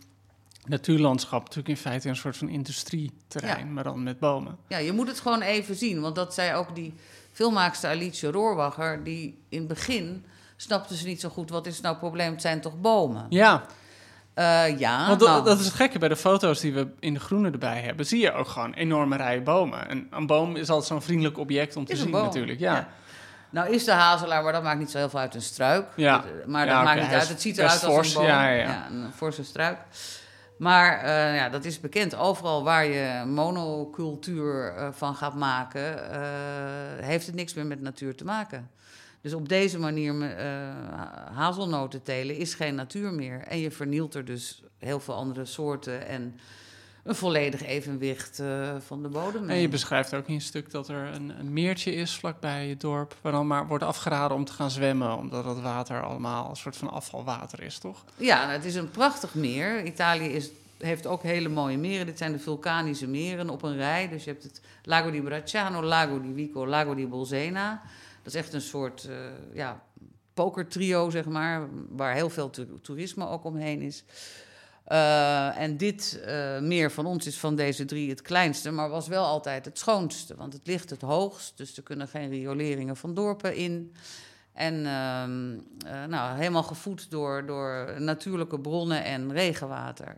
natuurlandschap 0.67 1.41
natuurlijk 1.41 1.69
in 1.69 1.77
feite 1.77 2.09
een 2.09 2.17
soort 2.17 2.37
van 2.37 2.49
industrieterrein, 2.49 3.67
Ja. 3.67 3.73
maar 3.73 3.85
dan 3.85 4.03
met 4.03 4.19
bomen. 4.19 4.57
Ja, 4.69 4.79
je 4.79 4.93
moet 4.93 5.09
het 5.09 5.21
gewoon 5.21 5.41
even 5.43 5.75
zien. 5.75 6.01
Want 6.01 6.15
dat 6.15 6.35
zei 6.35 6.55
ook 6.55 6.75
die 6.75 6.95
filmmaakster 7.33 7.91
Alice 7.91 8.31
Roorwacher. 8.31 9.05
Die 9.05 9.39
in 9.49 9.59
het 9.59 9.69
begin 9.69 10.25
snapte 10.57 10.97
ze 10.97 11.07
niet 11.07 11.21
zo 11.21 11.29
goed. 11.29 11.51
Wat 11.51 11.67
is 11.67 11.81
nou 11.81 11.95
het 11.95 12.03
probleem? 12.03 12.33
Het 12.33 12.41
zijn 12.41 12.61
toch 12.61 12.81
bomen? 12.81 13.27
Ja, 13.29 13.65
Eh, 14.35 14.79
ja, 14.79 15.07
want 15.07 15.21
dat, 15.21 15.29
nou, 15.29 15.45
dat 15.45 15.59
is 15.59 15.65
het 15.65 15.75
gekke 15.75 15.99
bij 15.99 16.09
de 16.09 16.17
foto's 16.17 16.61
die 16.61 16.73
we 16.73 16.89
in 17.01 17.15
de 17.15 17.21
groene 17.21 17.51
erbij 17.51 17.81
hebben. 17.81 18.07
Zie 18.07 18.21
je 18.21 18.33
ook 18.33 18.49
gewoon 18.49 18.73
enorme 18.73 19.17
rijen 19.17 19.45
bomen. 19.45 19.89
En 19.89 20.07
een 20.11 20.27
boom 20.27 20.57
is 20.57 20.69
altijd 20.69 20.89
zo'n 20.89 21.03
vriendelijk 21.03 21.39
object 21.39 21.77
om 21.77 21.85
te 21.85 21.97
zien 21.97 22.11
boom. 22.11 22.25
natuurlijk. 22.25 22.59
Ja. 22.59 22.89
Nou 23.51 23.73
is 23.75 23.85
de 23.85 23.93
hazelaar, 23.93 24.43
maar 24.43 24.53
dat 24.53 24.63
maakt 24.63 24.79
niet 24.79 24.91
zo 24.91 24.99
heel 24.99 25.09
veel 25.09 25.19
uit 25.21 25.35
een 25.35 25.43
struik. 25.43 25.87
Ja. 25.97 26.25
Maar 26.47 26.67
dat 26.67 26.83
maakt 26.85 27.01
niet 27.01 27.11
uit. 27.11 27.29
Het 27.29 27.41
ziet 27.41 27.59
eruit 27.59 27.85
als 27.85 28.09
een 28.09 28.15
boom. 28.15 28.25
Ja, 28.27 28.49
ja. 28.51 28.87
een 28.91 29.13
forse 29.17 29.45
struik. 29.45 29.79
Maar 30.61 30.99
eh, 30.99 31.37
ja, 31.37 31.49
dat 31.49 31.65
is 31.65 31.81
bekend. 31.81 32.15
Overal 32.17 32.65
waar 32.65 32.85
je 32.85 33.25
monocultuur 33.27 34.75
eh, 34.75 34.89
van 34.93 35.15
gaat 35.15 35.35
maken, 35.35 36.11
eh, 36.11 37.07
heeft 37.07 37.27
het 37.27 37.35
niks 37.35 37.55
meer 37.55 37.67
met 37.67 37.81
natuur 37.81 38.15
te 38.15 38.25
maken. 38.25 38.71
Dus 39.21 39.35
op 39.35 39.49
deze 39.49 39.79
manier 39.79 40.15
hazelnoten 41.33 42.03
telen 42.03 42.37
is 42.37 42.55
geen 42.55 42.75
natuur 42.75 43.13
meer. 43.13 43.41
En 43.41 43.59
je 43.59 43.71
vernielt 43.71 44.15
er 44.15 44.25
dus 44.25 44.63
heel 44.79 45.01
veel 45.01 45.15
andere 45.15 45.45
soorten 45.45 46.07
en 46.07 46.39
een 47.03 47.15
volledig 47.15 47.67
evenwicht 47.67 48.39
eh, 48.39 48.77
van 48.79 49.03
de 49.03 49.09
bodem. 49.09 49.51
En 49.51 49.57
je 49.57 49.69
beschrijft 49.69 50.15
ook 50.15 50.29
in 50.29 50.35
je 50.35 50.41
stuk 50.41 50.71
dat 50.71 50.89
er 50.89 51.15
een, 51.15 51.39
een 51.39 51.53
meertje 51.53 51.95
is 51.95 52.15
vlakbij 52.15 52.69
het 52.69 52.81
dorp, 52.81 53.17
waar 53.21 53.33
dan 53.33 53.47
maar 53.47 53.67
wordt 53.67 53.85
afgeraden 53.85 54.37
om 54.37 54.45
te 54.45 54.53
gaan 54.53 54.71
zwemmen, 54.71 55.17
omdat 55.17 55.45
het 55.45 55.61
water 55.61 56.03
allemaal 56.03 56.51
een 56.51 56.57
soort 56.57 56.77
van 56.77 56.91
afvalwater 56.91 57.63
is, 57.63 57.79
toch? 57.79 58.05
Ja, 58.17 58.41
nou, 58.41 58.53
het 58.53 58.65
is 58.65 58.75
een 58.75 58.91
prachtig 58.91 59.35
meer. 59.35 59.85
Italië 59.85 60.27
is, 60.27 60.51
heeft 60.79 61.07
ook 61.07 61.23
hele 61.23 61.49
mooie 61.49 61.79
meren. 61.79 62.07
Dit 62.07 62.19
zijn 62.19 62.33
de 62.33 62.39
vulkanische 62.39 63.07
meren 63.07 63.51
op 63.51 63.63
een 63.63 63.77
rij. 63.77 64.09
Dus 64.09 64.25
je 64.25 64.31
hebt 64.31 64.43
het 64.43 64.61
Lago 64.85 65.11
di 65.11 65.23
Bracciano, 65.23 65.83
Lago 65.83 66.21
di 66.21 66.33
Vico, 66.35 66.67
Lago 66.67 66.95
di 66.95 67.07
Bolsena. 67.07 67.83
Dat 68.23 68.35
is 68.35 68.41
echt 68.41 68.53
een 68.53 68.61
soort 68.61 69.07
uh, 69.11 69.17
ja, 69.53 69.83
pokertrio, 70.35 71.11
zeg 71.11 71.25
maar, 71.25 71.69
waar 71.89 72.15
heel 72.15 72.31
veel 72.31 72.51
toerisme 72.83 73.29
ook 73.29 73.45
omheen 73.45 73.81
is. 73.81 74.05
Uh, 74.89 75.59
en 75.59 75.77
dit 75.77 76.23
uh, 76.27 76.59
meer 76.59 76.91
van 76.91 77.07
ons 77.07 77.27
is 77.27 77.39
van 77.39 77.55
deze 77.55 77.85
drie 77.85 78.11
het 78.11 78.23
kleinste, 78.23 78.71
maar 78.71 78.89
was 78.89 79.09
wel 79.09 79.25
altijd 79.25 79.65
het 79.65 79.79
schoonste. 79.79 80.37
Want 80.37 80.53
het 80.53 80.67
ligt 80.67 80.91
het 80.91 81.01
hoogst, 81.01 81.57
dus 81.57 81.77
er 81.77 81.83
kunnen 81.83 82.09
geen 82.09 82.29
rioleringen 82.29 82.97
van 82.97 83.15
dorpen 83.15 83.55
in. 83.55 83.95
En 84.53 84.75
uh, 84.75 86.07
nou, 86.07 86.37
helemaal 86.37 86.63
gevoed 86.63 87.11
door, 87.11 87.47
door 87.47 87.95
natuurlijke 87.99 88.61
bronnen 88.61 89.05
en 89.05 89.33
regenwater. 89.33 90.17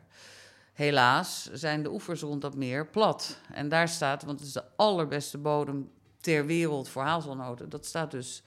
Helaas 0.73 1.51
zijn 1.53 1.83
de 1.83 1.93
oevers 1.93 2.21
rond 2.21 2.41
dat 2.41 2.55
meer 2.55 2.87
plat. 2.87 3.39
En 3.53 3.69
daar 3.69 3.89
staat, 3.89 4.23
want 4.23 4.39
het 4.39 4.49
is 4.49 4.55
de 4.55 4.65
allerbeste 4.77 5.39
bodem 5.39 5.91
ter 6.21 6.47
wereld 6.47 6.89
voor 6.89 7.03
hazelnoten. 7.03 7.69
Dat 7.69 7.87
staat 7.87 8.11
dus 8.11 8.43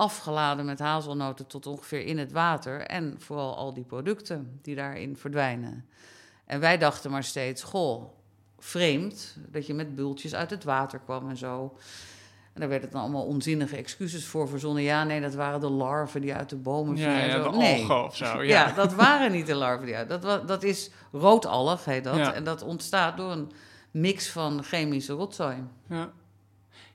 afgeladen 0.00 0.64
met 0.64 0.78
hazelnoten 0.78 1.46
tot 1.46 1.66
ongeveer 1.66 2.04
in 2.06 2.18
het 2.18 2.32
water. 2.32 2.80
En 2.80 3.14
vooral 3.18 3.56
al 3.56 3.74
die 3.74 3.84
producten 3.84 4.58
die 4.62 4.74
daarin 4.74 5.16
verdwijnen. 5.16 5.86
En 6.44 6.60
wij 6.60 6.78
dachten 6.78 7.10
maar 7.10 7.24
steeds, 7.24 7.62
goh, 7.62 8.04
vreemd 8.58 9.36
dat 9.48 9.66
je 9.66 9.74
met 9.74 9.94
bultjes 9.94 10.34
uit 10.34 10.50
het 10.50 10.64
water 10.64 10.98
kwam 10.98 11.28
en 11.28 11.36
zo. 11.36 11.76
En 12.52 12.60
daar 12.60 12.68
werden 12.68 12.90
dan 12.90 13.00
allemaal 13.00 13.24
onzinnige 13.24 13.76
excuses 13.76 14.24
voor 14.24 14.48
verzonnen. 14.48 14.82
Ja, 14.82 15.04
nee, 15.04 15.20
dat 15.20 15.34
waren 15.34 15.60
de 15.60 15.70
larven 15.70 16.20
die 16.20 16.34
uit 16.34 16.48
de 16.48 16.56
bomen 16.56 16.96
vielen. 16.96 17.26
Ja, 17.26 17.50
de 17.50 17.56
nee. 17.56 17.92
of 17.92 18.16
zo. 18.16 18.24
Ja. 18.42 18.42
ja. 18.42 18.72
dat 18.72 18.94
waren 18.94 19.32
niet 19.32 19.46
de 19.46 19.54
larven 19.54 19.86
die 19.86 19.96
uit. 19.96 20.08
Dat, 20.08 20.48
dat 20.48 20.62
is 20.62 20.90
roodalg, 21.12 21.84
heet 21.84 22.04
dat. 22.04 22.16
Ja. 22.16 22.32
En 22.32 22.44
dat 22.44 22.62
ontstaat 22.62 23.16
door 23.16 23.30
een 23.30 23.52
mix 23.90 24.30
van 24.30 24.62
chemische 24.62 25.12
rotzooi. 25.12 25.56
Ja. 25.88 26.10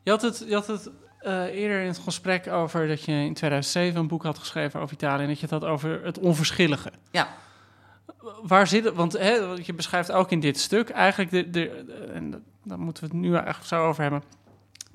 Je 0.04 0.10
had 0.10 0.22
het, 0.22 0.46
je 0.48 0.54
had 0.54 0.68
het 0.68 0.90
eh, 1.26 1.44
eerder 1.44 1.82
in 1.82 1.88
het 1.88 1.98
gesprek 1.98 2.48
over 2.48 2.88
dat 2.88 3.04
je 3.04 3.12
in 3.12 3.34
2007 3.34 4.00
een 4.00 4.08
boek 4.08 4.24
had 4.24 4.38
geschreven 4.38 4.80
over 4.80 4.94
Italië 4.94 5.22
en 5.22 5.28
dat 5.28 5.40
je 5.40 5.46
het 5.46 5.62
had 5.62 5.64
over 5.64 6.04
het 6.04 6.20
onverschillige. 6.20 6.92
Ja. 7.12 7.28
Waar 8.42 8.68
zit 8.68 8.84
het? 8.84 8.94
Want 8.94 9.14
hè, 9.14 9.34
je 9.64 9.74
beschrijft 9.74 10.12
ook 10.12 10.32
in 10.32 10.40
dit 10.40 10.60
stuk 10.60 10.90
eigenlijk, 10.90 11.32
de, 11.32 11.50
de, 11.50 11.68
en 12.14 12.44
daar 12.64 12.80
moeten 12.80 13.04
we 13.04 13.10
het 13.10 13.20
nu 13.20 13.34
eigenlijk 13.34 13.66
zo 13.66 13.88
over 13.88 14.02
hebben, 14.02 14.24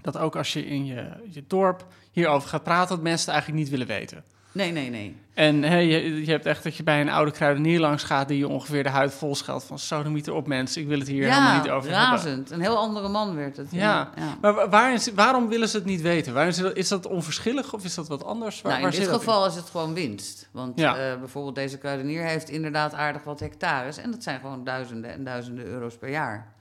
dat 0.01 0.19
ook 0.19 0.37
als 0.37 0.53
je 0.53 0.67
in 0.67 0.87
je, 0.87 1.11
je 1.31 1.45
dorp 1.47 1.87
hierover 2.11 2.49
gaat 2.49 2.63
praten, 2.63 2.95
dat 2.95 3.05
mensen 3.05 3.33
het 3.33 3.35
eigenlijk 3.35 3.63
niet 3.63 3.71
willen 3.71 3.87
weten. 3.87 4.25
Nee, 4.53 4.73
nee, 4.73 4.91
nee. 4.91 5.17
En 5.35 5.63
je, 5.63 6.25
je 6.25 6.31
hebt 6.31 6.47
echt 6.47 6.63
dat 6.63 6.77
je 6.77 6.83
bij 6.83 7.01
een 7.01 7.09
oude 7.11 7.31
kruidenier 7.31 7.81
langs 7.81 8.03
gaat 8.03 8.29
die 8.29 8.39
je 8.39 8.49
ongeveer 8.49 8.83
de 8.83 8.89
huid 8.89 9.15
vol 9.15 9.35
scheldt 9.35 9.65
van 9.65 9.79
sodemieter 9.79 10.33
op 10.35 10.47
mensen, 10.47 10.83
ik 10.83 10.89
wil 10.89 10.99
het 10.99 11.09
hier 11.09 11.23
helemaal 11.29 11.55
ja, 11.55 11.63
niet 11.63 11.71
over 11.71 11.91
hebben. 11.91 12.09
razend. 12.09 12.51
Een 12.51 12.61
heel 12.61 12.77
andere 12.77 13.09
man 13.09 13.35
werd 13.37 13.57
het. 13.57 13.67
Ja. 13.71 14.11
ja. 14.43 14.67
Maar 14.71 14.99
zit- 14.99 15.15
waarom 15.15 15.49
willen 15.49 15.69
ze 15.69 15.77
het 15.77 15.85
niet 15.87 16.01
weten? 16.01 16.55
Zit 16.55 16.65
dat- 16.65 16.77
is 16.77 16.89
dat 16.89 17.07
onverschillig 17.07 17.73
of 17.75 17.85
is 17.85 17.95
dat 17.95 18.09
wat 18.09 18.25
anders? 18.25 18.61
Waar, 18.63 18.73
Nou, 18.73 18.85
waar 18.85 18.95
in 18.95 19.01
dit 19.01 19.09
geval 19.09 19.47
is 19.47 19.55
het 19.55 19.71
gewoon 19.71 19.95
winst. 19.95 20.49
Want 20.53 20.79
Ja. 20.79 20.97
eh, 20.97 21.19
bijvoorbeeld 21.19 21.55
deze 21.55 21.79
kruidenier 21.79 22.23
heeft 22.23 22.49
inderdaad 22.49 22.95
aardig 22.95 23.25
wat 23.25 23.41
hectares. 23.41 23.97
En 23.97 24.11
dat 24.11 24.23
zijn 24.23 24.41
gewoon 24.41 24.65
duizenden 24.65 25.11
en 25.13 25.25
duizenden 25.25 25.65
euro's 25.65 25.97
per 25.97 26.11
jaar. 26.11 26.53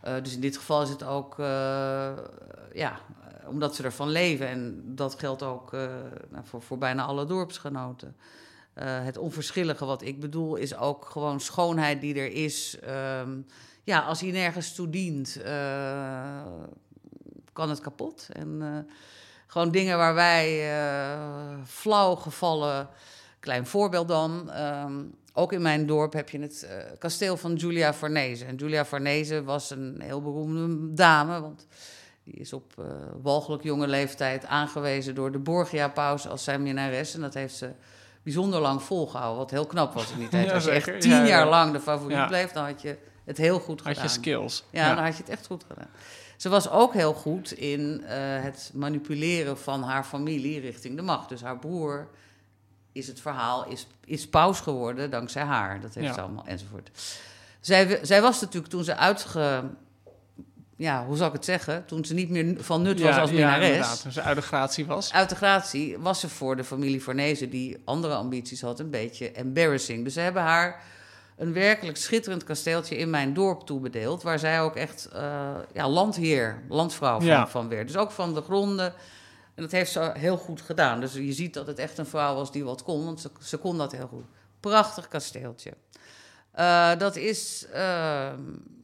Eh, 0.00 0.12
dus 0.22 0.34
in 0.34 0.40
dit 0.40 0.56
geval 0.56 0.82
is 0.82 0.88
het 0.88 1.04
ook, 1.04 1.38
eh, 1.38 1.46
ja, 2.72 2.98
omdat 3.46 3.74
ze 3.74 3.82
ervan 3.82 4.08
leven. 4.08 4.46
En 4.46 4.82
dat 4.84 5.18
geldt 5.18 5.42
ook 5.42 5.72
eh, 5.72 5.80
nou, 6.30 6.44
voor, 6.44 6.62
voor 6.62 6.78
bijna 6.78 7.04
alle 7.04 7.26
dorpsgenoten. 7.26 8.16
Eh, 8.74 9.04
het 9.04 9.16
onverschillige 9.16 9.84
wat 9.84 10.02
ik 10.02 10.20
bedoel 10.20 10.56
is 10.56 10.76
ook 10.76 11.04
gewoon 11.04 11.40
schoonheid 11.40 12.00
die 12.00 12.14
er 12.14 12.32
is. 12.32 12.78
Ehm, 12.80 13.40
ja, 13.82 14.00
als 14.00 14.20
hij 14.20 14.30
nergens 14.30 14.74
toe 14.74 14.90
dient, 14.90 15.42
eh, 15.42 16.42
kan 17.52 17.68
het 17.68 17.80
kapot. 17.80 18.28
En 18.32 18.86
gewoon 19.46 19.70
dingen 19.70 19.96
waar 19.96 20.14
wij 20.14 20.70
flauw 21.66 22.14
gevallen. 22.14 22.88
Klein 23.40 23.66
voorbeeld 23.66 24.08
dan. 24.08 24.50
ehm, 24.50 25.02
ook 25.34 25.52
in 25.52 25.62
mijn 25.62 25.86
dorp 25.86 26.12
heb 26.12 26.28
je 26.28 26.40
het 26.40 26.68
kasteel 26.98 27.36
van 27.36 27.58
Giulia 27.58 27.94
Farnese. 27.94 28.44
En 28.44 28.58
Giulia 28.58 28.84
Farnese 28.84 29.44
was 29.44 29.70
een 29.70 30.00
heel 30.00 30.22
beroemde 30.22 30.94
dame. 30.94 31.40
Want 31.40 31.66
die 32.24 32.34
is 32.34 32.52
op 32.52 32.72
eh 32.78 32.84
walgelijk 33.22 33.62
jonge 33.62 33.86
leeftijd 33.86 34.46
aangewezen 34.46 35.14
door 35.14 35.32
de 35.32 35.38
Borgia-paus 35.38 36.28
als 36.28 36.44
zijn 36.44 36.62
minnares. 36.62 37.14
En 37.14 37.20
dat 37.20 37.34
heeft 37.34 37.54
ze 37.54 37.70
bijzonder 38.22 38.60
lang 38.60 38.82
volgehouden. 38.82 39.38
Wat 39.38 39.50
heel 39.50 39.66
knap 39.66 39.92
was 39.94 40.10
in 40.10 40.18
die 40.18 40.28
tijd. 40.38 40.46
Ja, 40.46 40.52
als 40.54 40.64
je 40.64 40.70
echt 40.70 41.00
tien 41.00 41.10
Ja, 41.10 41.18
ja. 41.18 41.26
jaar 41.26 41.48
lang 41.48 41.72
de 41.72 41.80
favoriet 41.80 42.26
bleef, 42.26 42.52
dan 42.52 42.64
had 42.64 42.82
je 42.82 42.96
het 43.24 43.36
heel 43.36 43.58
goed 43.60 43.78
Had 43.80 43.88
gedaan. 43.88 44.02
je 44.02 44.08
skills? 44.10 44.64
Ja, 44.70 44.94
dan 44.94 45.04
had 45.04 45.16
je 45.16 45.22
het 45.22 45.32
echt 45.32 45.46
goed 45.46 45.64
gedaan. 45.68 45.88
Ze 46.36 46.48
was 46.48 46.70
ook 46.70 46.92
heel 46.94 47.12
goed 47.14 47.52
in 47.52 48.04
eh, 48.04 48.16
het 48.42 48.70
manipuleren 48.74 49.58
van 49.58 49.82
haar 49.82 50.04
familie 50.04 50.60
richting 50.60 50.96
de 50.96 51.02
macht. 51.02 51.28
Dus 51.28 51.40
haar 51.42 51.58
broer 51.58 52.08
is 52.92 53.06
het 53.06 53.20
verhaal, 53.20 53.66
is, 53.66 53.86
is 54.04 54.28
paus 54.28 54.60
geworden 54.60 55.10
dankzij 55.10 55.42
haar. 55.42 55.80
Dat 55.80 55.94
heeft 55.94 56.14
ze 56.14 56.20
allemaal, 56.20 56.44
enzovoort. 56.46 56.90
Zij, 57.60 57.98
zij 58.02 58.22
was 58.22 58.40
natuurlijk 58.40 58.72
toen 58.72 58.84
ze 58.84 58.96
uitge... 58.96 59.64
Ja, 60.76 61.04
hoe 61.06 61.16
zal 61.16 61.26
ik 61.26 61.32
het 61.32 61.44
zeggen? 61.44 61.84
Toen 61.86 62.04
ze 62.04 62.14
niet 62.14 62.30
meer 62.30 62.54
van 62.58 62.82
nut 62.82 63.00
was 63.00 63.16
als 63.16 63.30
ja, 63.30 63.36
minnares... 63.36 64.00
Toen 64.00 64.12
ze 64.12 64.22
uit 64.22 64.36
de 64.36 64.42
gratie 64.42 64.86
was. 64.86 65.12
Uit 65.12 65.28
de 65.28 65.34
gratie 65.34 65.98
was 65.98 66.20
ze 66.20 66.28
voor 66.28 66.56
de 66.56 66.64
familie 66.64 67.00
Fornese, 67.00 67.48
die 67.48 67.82
andere 67.84 68.14
ambities 68.14 68.60
had, 68.60 68.80
een 68.80 68.90
beetje 68.90 69.30
embarrassing. 69.30 70.04
Dus 70.04 70.14
ze 70.14 70.20
hebben 70.20 70.42
haar 70.42 70.82
een 71.36 71.52
werkelijk 71.52 71.96
schitterend 71.96 72.44
kasteeltje 72.44 72.96
in 72.96 73.10
mijn 73.10 73.34
dorp 73.34 73.66
toebedeeld, 73.66 74.22
waar 74.22 74.38
zij 74.38 74.60
ook 74.60 74.76
echt 74.76 75.08
eh, 75.12 75.54
ja, 75.72 75.88
landheer, 75.88 76.62
landvrouw 76.68 77.18
van, 77.18 77.26
Ja. 77.26 77.46
van 77.48 77.68
werd. 77.68 77.86
Dus 77.86 77.96
ook 77.96 78.10
van 78.10 78.34
de 78.34 78.42
gronden. 78.42 78.92
En 79.54 79.62
dat 79.62 79.70
heeft 79.70 79.92
ze 79.92 80.10
heel 80.14 80.36
goed 80.36 80.60
gedaan. 80.60 81.00
Dus 81.00 81.12
je 81.12 81.32
ziet 81.32 81.54
dat 81.54 81.66
het 81.66 81.78
echt 81.78 81.98
een 81.98 82.06
vrouw 82.06 82.34
was 82.34 82.52
die 82.52 82.64
wat 82.64 82.82
kon, 82.82 83.04
want 83.04 83.20
ze, 83.20 83.30
ze 83.40 83.56
kon 83.56 83.78
dat 83.78 83.92
heel 83.92 84.06
goed. 84.06 84.24
Prachtig 84.60 85.08
kasteeltje. 85.08 85.72
Eh, 86.52 86.90
dat 86.98 87.16
is 87.16 87.66
eh, 87.72 88.32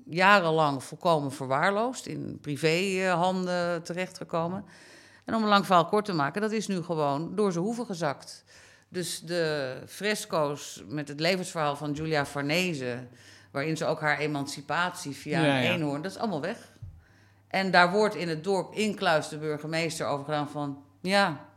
jarenlang 0.05 0.85
volkomen 0.85 1.33
verwaarloosd, 1.33 2.07
in 2.07 2.39
privéhanden 2.41 3.83
terechtgekomen. 3.83 4.65
En 5.25 5.35
om 5.35 5.43
een 5.43 5.49
lang 5.49 5.67
verhaal 5.67 5.87
kort 5.87 6.05
te 6.05 6.13
maken, 6.13 6.41
dat 6.41 6.53
is 6.53 6.67
nu 6.67 6.83
gewoon 6.83 7.35
door 7.35 7.53
zijn 7.53 7.65
hoeven 7.65 7.87
gezakt. 7.87 8.45
Dus 8.89 9.21
de 9.21 9.77
fresco's 9.87 10.85
met 10.87 11.09
het 11.09 11.21
levensverhaal 11.21 11.77
van 11.77 11.97
Giulia 11.97 12.27
Farnese, 12.27 13.07
waarin 13.51 13.77
ze 13.77 13.85
ook 13.85 14.01
haar 14.01 14.19
emancipatie 14.19 15.17
via 15.17 15.41
Ja, 15.45 15.57
een 15.57 15.63
ja. 15.63 15.71
eenhoorn, 15.71 16.03
dat 16.03 16.11
is 16.11 16.19
allemaal 16.19 16.41
weg. 16.41 16.77
En 17.49 17.71
daar 17.71 17.91
wordt 17.91 18.15
in 18.15 18.29
het 18.29 18.45
dorp 18.45 18.75
Inkluis 18.75 19.29
de 19.29 19.39
burgemeester 19.39 20.07
over 20.07 20.25
gedaan 20.25 20.49
van, 20.51 20.83
ja, 21.01 21.48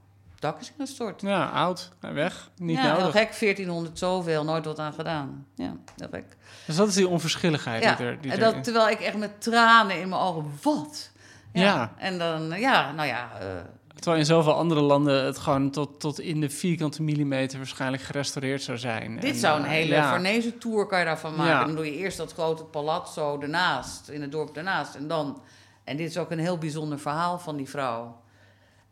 het 0.42 0.52
dak 0.52 0.62
is 0.62 0.72
ingestort. 0.78 1.22
Ja, 1.22 1.46
oud. 1.50 1.92
en 2.00 2.14
Weg. 2.14 2.50
Niet 2.58 2.78
ja, 2.78 2.92
nodig. 2.98 3.12
gek, 3.12 3.40
1400 3.40 3.98
zoveel, 4.00 4.44
nooit 4.44 4.66
wat 4.66 4.80
aan 4.80 4.94
gedaan. 4.94 5.46
Ja, 5.56 5.76
heel 5.98 6.08
gek. 6.12 6.38
Dus 6.66 6.76
dat 6.76 6.88
is 6.88 6.94
die 6.94 7.08
onverschilligheid 7.08 7.84
Ja, 7.84 7.96
die 7.96 8.06
er... 8.06 8.22
Die 8.22 8.32
en 8.32 8.40
er- 8.40 8.54
dat, 8.54 8.64
terwijl 8.64 8.90
ik 8.90 9.00
echt 9.00 9.18
met 9.18 9.42
tranen 9.42 10.00
in 10.00 10.10
mijn 10.10 10.22
ogen, 10.22 10.46
wat? 10.62 11.12
Ja. 11.54 11.94
En 11.98 12.18
dan, 12.18 12.60
ja, 12.60 12.92
nou 12.92 13.08
ja, 13.08 13.30
eh, 13.40 13.48
Terwijl 13.96 14.18
in 14.22 14.26
zoveel 14.26 14.54
andere 14.54 14.82
landen 14.82 15.26
het 15.26 15.38
gewoon 15.38 15.72
tot, 15.72 16.00
tot 16.00 16.20
in 16.20 16.42
de 16.42 16.50
vierkante 16.50 17.04
millimeter 17.04 17.58
waarschijnlijk 17.58 18.04
gerestaureerd 18.04 18.62
zou 18.62 18.78
zijn. 18.78 19.20
Dit 19.20 19.34
En, 19.34 19.40
zou 19.40 19.60
een 19.60 19.66
eh, 19.66 19.72
hele 19.72 19.94
ja. 19.96 20.10
Farnese 20.10 20.58
tour 20.58 20.86
kan 20.86 21.00
je 21.00 21.06
daarvan 21.06 21.36
maken. 21.36 21.52
Ja. 21.54 21.66
Dan 21.66 21.76
doe 21.76 21.86
je 21.86 21.96
eerst 21.96 22.18
dat 22.18 22.34
grote 22.34 22.64
palazzo 22.64 23.40
ernaast, 23.42 24.10
in 24.10 24.22
het 24.22 24.32
dorp 24.32 24.58
ernaast. 24.58 24.96
En 24.96 25.08
dan, 25.08 25.42
en 25.84 25.98
dit 25.98 26.10
is 26.10 26.18
ook 26.18 26.32
een 26.32 26.40
heel 26.40 26.58
bijzonder 26.58 27.00
verhaal 27.00 27.40
van 27.40 27.56
die 27.58 27.70
vrouw. 27.70 28.22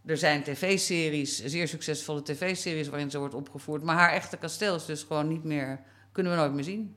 Er 0.06 0.18
zijn 0.18 0.44
tv-series, 0.44 1.44
zeer 1.46 1.68
succesvolle 1.68 2.24
tv-series 2.24 2.88
waarin 2.90 3.12
ze 3.12 3.20
wordt 3.20 3.34
opgevoerd. 3.34 3.84
Maar 3.84 3.96
haar 3.96 4.12
echte 4.12 4.38
kasteel 4.38 4.76
is 4.76 4.86
dus 4.86 5.04
gewoon 5.04 5.28
niet 5.28 5.44
meer, 5.44 5.80
kunnen 6.12 6.32
we 6.32 6.38
nooit 6.38 6.54
meer 6.54 6.64
zien. 6.64 6.96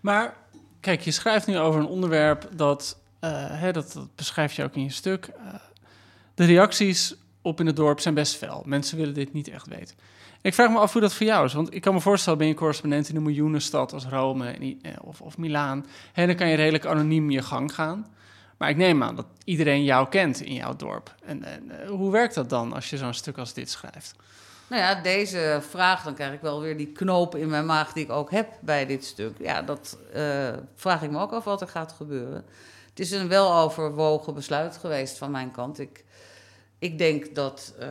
Maar 0.00 0.36
kijk, 0.80 1.00
je 1.00 1.10
schrijft 1.10 1.46
nu 1.46 1.58
over 1.58 1.80
een 1.80 1.86
onderwerp 1.86 2.48
dat, 2.54 3.00
eh, 3.20 3.30
hè, 3.60 3.72
dat, 3.72 4.06
beschrijf 4.14 4.52
je 4.52 4.62
ook 4.62 4.74
in 4.74 4.82
je 4.82 4.90
stuk. 4.90 5.26
Eh, 5.26 5.54
de 6.34 6.44
reacties 6.44 7.14
op 7.42 7.60
in 7.60 7.66
het 7.66 7.76
dorp 7.76 8.00
zijn 8.00 8.14
best 8.14 8.36
fel. 8.36 8.62
Mensen 8.66 8.96
willen 8.96 9.14
dit 9.14 9.32
niet 9.32 9.48
echt 9.48 9.66
weten. 9.66 9.96
Ik 10.42 10.54
vraag 10.54 10.70
me 10.70 10.78
af 10.78 10.92
hoe 10.92 11.00
dat 11.00 11.14
voor 11.14 11.26
jou 11.26 11.44
is. 11.44 11.52
Want 11.52 11.74
ik 11.74 11.80
kan 11.80 11.94
me 11.94 12.00
voorstellen, 12.00 12.38
ben 12.38 12.48
je 12.48 12.54
correspondent 12.54 13.08
in 13.08 13.16
een 13.16 13.22
miljoenenstad 13.22 13.92
als 13.92 14.04
Rome 14.04 14.50
en 14.50 14.78
eh, 14.82 14.92
of, 15.00 15.20
of 15.20 15.38
Milaan. 15.38 15.86
Hè, 16.12 16.26
dan 16.26 16.36
kan 16.36 16.48
je 16.48 16.56
redelijk 16.56 16.86
anoniem 16.86 17.30
je 17.30 17.42
gang 17.42 17.74
gaan. 17.74 18.06
Maar 18.58 18.70
ik 18.70 18.76
neem 18.76 19.02
aan 19.02 19.16
dat 19.16 19.26
iedereen 19.44 19.84
jou 19.84 20.08
kent 20.08 20.40
in 20.40 20.54
jouw 20.54 20.76
dorp. 20.76 21.14
En, 21.24 21.44
en 21.44 21.80
eh, 21.82 21.88
hoe 21.88 22.10
werkt 22.10 22.34
dat 22.34 22.50
dan 22.50 22.72
als 22.72 22.90
je 22.90 22.96
zo'n 22.96 23.14
stuk 23.14 23.38
als 23.38 23.52
dit 23.52 23.70
schrijft? 23.70 24.14
Nou 24.68 24.82
ja, 24.82 24.94
deze 25.02 25.58
vraag, 25.68 26.02
dan 26.04 26.14
krijg 26.14 26.32
ik 26.32 26.40
wel 26.40 26.60
weer 26.60 26.76
die 26.76 26.86
knoop 26.92 27.36
in 27.36 27.48
mijn 27.48 27.66
maag 27.66 27.92
die 27.92 28.04
ik 28.04 28.10
ook 28.10 28.30
heb 28.30 28.48
bij 28.60 28.86
dit 28.86 29.04
stuk. 29.04 29.36
Ja, 29.38 29.62
dat 29.62 29.98
eh, 30.12 30.48
vraag 30.74 31.02
ik 31.02 31.10
me 31.10 31.18
ook 31.20 31.32
af 31.32 31.44
wat 31.44 31.60
er 31.60 31.68
gaat 31.68 31.92
gebeuren. 31.92 32.44
Het 32.88 33.00
is 33.00 33.10
een 33.10 33.28
weloverwogen 33.28 34.34
besluit 34.34 34.76
geweest 34.76 35.18
van 35.18 35.30
mijn 35.30 35.50
kant. 35.50 35.78
Ik, 35.78 36.04
ik 36.78 36.98
denk 36.98 37.34
dat. 37.34 37.74
eh, 37.78 37.88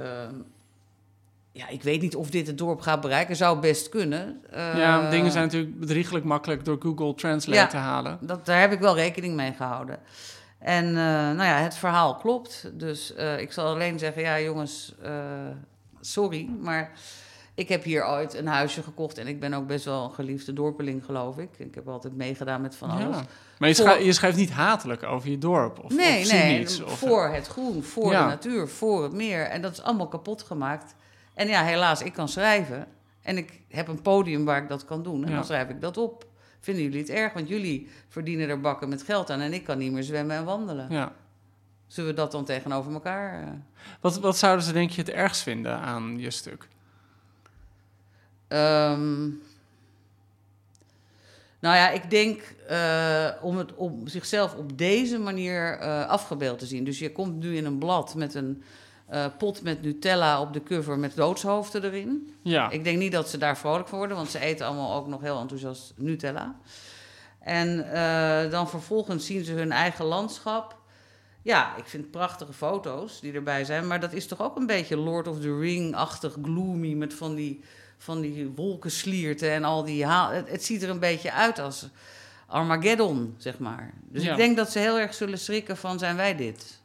ja, 1.51 1.67
ik 1.67 1.83
weet 1.83 2.01
niet 2.01 2.15
of 2.15 2.29
dit 2.29 2.47
het 2.47 2.57
dorp 2.57 2.81
gaat 2.81 3.01
bereiken. 3.01 3.35
Zou 3.35 3.59
best 3.59 3.89
kunnen. 3.89 4.41
Ja, 4.53 5.09
dingen 5.09 5.31
zijn 5.31 5.43
natuurlijk 5.43 5.79
bedriegelijk 5.79 6.25
makkelijk 6.25 6.65
door 6.65 6.77
Google 6.81 7.13
Translate 7.15 7.59
Ja. 7.59 7.67
te 7.67 7.77
halen. 7.77 8.17
Dat, 8.21 8.45
daar 8.45 8.59
heb 8.59 8.71
ik 8.71 8.79
wel 8.79 8.95
rekening 8.95 9.35
mee 9.35 9.53
gehouden. 9.53 9.99
En 10.61 10.85
eh, 10.87 10.93
nou 11.03 11.43
ja, 11.43 11.57
het 11.57 11.75
verhaal 11.75 12.15
klopt. 12.15 12.69
Dus 12.73 13.13
eh, 13.13 13.39
ik 13.39 13.51
zal 13.51 13.65
alleen 13.67 13.99
zeggen, 13.99 14.21
ja 14.21 14.39
jongens, 14.39 14.95
eh, 15.03 15.11
sorry, 16.01 16.49
maar 16.59 16.91
ik 17.55 17.69
heb 17.69 17.83
hier 17.83 18.05
ooit 18.07 18.33
een 18.33 18.47
huisje 18.47 18.83
gekocht 18.83 19.17
en 19.17 19.27
ik 19.27 19.39
ben 19.39 19.53
ook 19.53 19.67
best 19.67 19.85
wel 19.85 20.03
een 20.03 20.11
geliefde 20.13 20.53
dorpeling, 20.53 21.05
geloof 21.05 21.37
ik. 21.37 21.49
Ik 21.57 21.75
heb 21.75 21.87
altijd 21.87 22.15
meegedaan 22.15 22.61
met 22.61 22.75
van 22.75 22.89
alles. 22.89 23.15
Ja. 23.17 23.23
Maar 23.57 23.69
je, 23.69 23.75
Voor- 23.75 23.85
schrijft, 23.85 24.05
je 24.05 24.13
schrijft 24.13 24.37
niet 24.37 24.51
hatelijk 24.51 25.03
over 25.03 25.29
je 25.29 25.37
dorp 25.37 25.79
of, 25.83 25.91
nee, 25.93 26.21
of 26.25 26.31
nee. 26.31 26.67
Of, 26.85 26.97
voor 26.99 27.27
het 27.27 27.47
groen, 27.47 27.83
voor 27.83 28.11
Ja. 28.11 28.19
de 28.23 28.27
natuur, 28.29 28.67
voor 28.67 29.03
het 29.03 29.13
meer. 29.13 29.41
En 29.45 29.61
dat 29.61 29.71
is 29.71 29.81
allemaal 29.81 30.07
kapot 30.07 30.41
gemaakt. 30.43 30.95
En 31.33 31.47
ja, 31.47 31.63
helaas, 31.63 32.01
ik 32.01 32.13
kan 32.13 32.29
schrijven. 32.29 32.87
En 33.21 33.37
ik 33.37 33.61
heb 33.69 33.87
een 33.87 34.01
podium 34.01 34.45
waar 34.45 34.61
ik 34.61 34.69
dat 34.69 34.85
kan 34.85 35.03
doen. 35.03 35.23
En 35.23 35.29
Ja. 35.29 35.35
dan 35.35 35.45
schrijf 35.45 35.69
ik 35.69 35.81
dat 35.81 35.97
op. 35.97 36.25
Vinden 36.61 36.83
jullie 36.83 36.99
het 36.99 37.09
erg? 37.09 37.33
Want 37.33 37.47
jullie 37.47 37.89
verdienen 38.07 38.49
er 38.49 38.61
bakken 38.61 38.89
met 38.89 39.03
geld 39.03 39.29
aan 39.29 39.39
en 39.39 39.53
ik 39.53 39.63
kan 39.63 39.77
niet 39.77 39.91
meer 39.91 40.03
zwemmen 40.03 40.35
en 40.35 40.45
wandelen. 40.45 40.87
ja. 40.89 41.13
Zullen 41.87 42.09
we 42.09 42.15
dat 42.15 42.31
dan 42.31 42.45
tegenover 42.45 42.93
elkaar? 42.93 43.41
eh? 43.41 43.47
Wat, 44.01 44.19
wat 44.19 44.37
zouden 44.37 44.65
ze 44.65 44.73
denk 44.73 44.89
je 44.89 45.01
het 45.01 45.09
ergst 45.09 45.41
vinden 45.41 45.77
aan 45.79 46.19
je 46.19 46.31
stuk? 46.31 46.67
Ehm, 48.47 49.21
nou 51.59 51.75
ja, 51.75 51.89
ik 51.89 52.09
denk 52.09 52.41
eh, 52.67 53.29
om 53.41 53.57
het 53.57 53.75
om 53.75 54.07
zichzelf 54.07 54.55
op 54.55 54.77
deze 54.77 55.19
manier 55.19 55.77
eh, 55.77 56.07
afgebeeld 56.07 56.59
te 56.59 56.65
zien. 56.65 56.83
Dus 56.83 56.99
je 56.99 57.11
komt 57.11 57.35
nu 57.39 57.55
in 57.55 57.65
een 57.65 57.77
blad 57.77 58.15
met 58.15 58.33
een 58.33 58.63
eh, 59.11 59.25
pot 59.37 59.61
met 59.61 59.81
Nutella 59.81 60.41
op 60.41 60.53
de 60.53 60.63
cover 60.63 60.99
met 60.99 61.15
doodshoofden 61.15 61.83
erin. 61.83 62.33
Ja, 62.41 62.69
Ik 62.69 62.83
denk 62.83 62.97
niet 62.97 63.11
dat 63.11 63.29
ze 63.29 63.37
daar 63.37 63.57
vrolijk 63.57 63.87
van 63.87 63.97
worden, 63.97 64.17
want 64.17 64.29
ze 64.29 64.39
eten 64.39 64.65
allemaal 64.65 64.93
ook 64.95 65.07
nog 65.07 65.21
heel 65.21 65.39
enthousiast 65.39 65.93
Nutella. 65.95 66.55
En 67.39 67.91
eh, 67.93 68.51
dan 68.51 68.69
vervolgens 68.69 69.25
zien 69.25 69.43
ze 69.43 69.51
hun 69.53 69.71
eigen 69.71 70.05
landschap. 70.05 70.79
Ja, 71.41 71.75
ik 71.77 71.85
vind 71.85 72.11
prachtige 72.11 72.53
foto's 72.53 73.19
die 73.21 73.33
erbij 73.33 73.63
zijn, 73.65 73.87
maar 73.87 73.99
dat 73.99 74.13
is 74.13 74.27
toch 74.27 74.41
ook 74.41 74.55
een 74.57 74.65
beetje 74.65 74.97
Lord 74.97 75.27
of 75.27 75.39
the 75.39 75.59
Ring-achtig 75.59 76.35
gloomy 76.43 76.93
met 76.93 77.13
van 77.13 77.35
die, 77.35 77.63
van 77.97 78.21
die 78.21 78.51
wolkenslierten 78.55 79.51
en 79.51 79.63
al 79.63 79.83
die 79.83 80.05
haal. 80.05 80.29
Het, 80.31 80.49
het 80.49 80.63
ziet 80.63 80.83
er 80.83 80.89
een 80.89 80.99
beetje 80.99 81.31
uit 81.33 81.59
als 81.59 81.87
Armageddon, 82.47 83.35
zeg 83.37 83.59
maar. 83.59 83.93
Dus 84.09 84.23
Ja. 84.23 84.31
ik 84.31 84.37
denk 84.37 84.57
dat 84.57 84.71
ze 84.71 84.79
heel 84.79 84.99
erg 84.99 85.13
zullen 85.13 85.39
schrikken 85.39 85.77
van 85.77 85.99
zijn 85.99 86.15
wij 86.15 86.35
dit. 86.35 86.80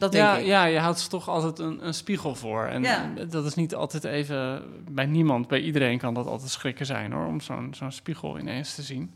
Dat 0.00 0.12
denk 0.12 0.24
ja, 0.24 0.36
ik. 0.36 0.46
ja, 0.46 0.64
je 0.64 0.78
houdt 0.78 0.98
ze 0.98 1.08
toch 1.08 1.28
altijd 1.28 1.58
een, 1.58 1.86
een 1.86 1.94
spiegel 1.94 2.34
voor. 2.34 2.64
En 2.64 2.82
Ja. 2.82 3.10
dat 3.28 3.44
is 3.44 3.54
niet 3.54 3.74
altijd 3.74 4.04
even... 4.04 4.62
Bij 4.88 5.06
niemand, 5.06 5.48
bij 5.48 5.60
iedereen 5.60 5.98
kan 5.98 6.14
dat 6.14 6.26
altijd 6.26 6.50
schrikken 6.50 6.86
zijn, 6.86 7.12
hoor. 7.12 7.26
Om 7.26 7.40
zo'n 7.40 7.74
zo'n 7.76 7.92
spiegel 7.92 8.38
ineens 8.38 8.74
te 8.74 8.82
zien. 8.82 9.14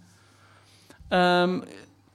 Ehm, 1.08 1.60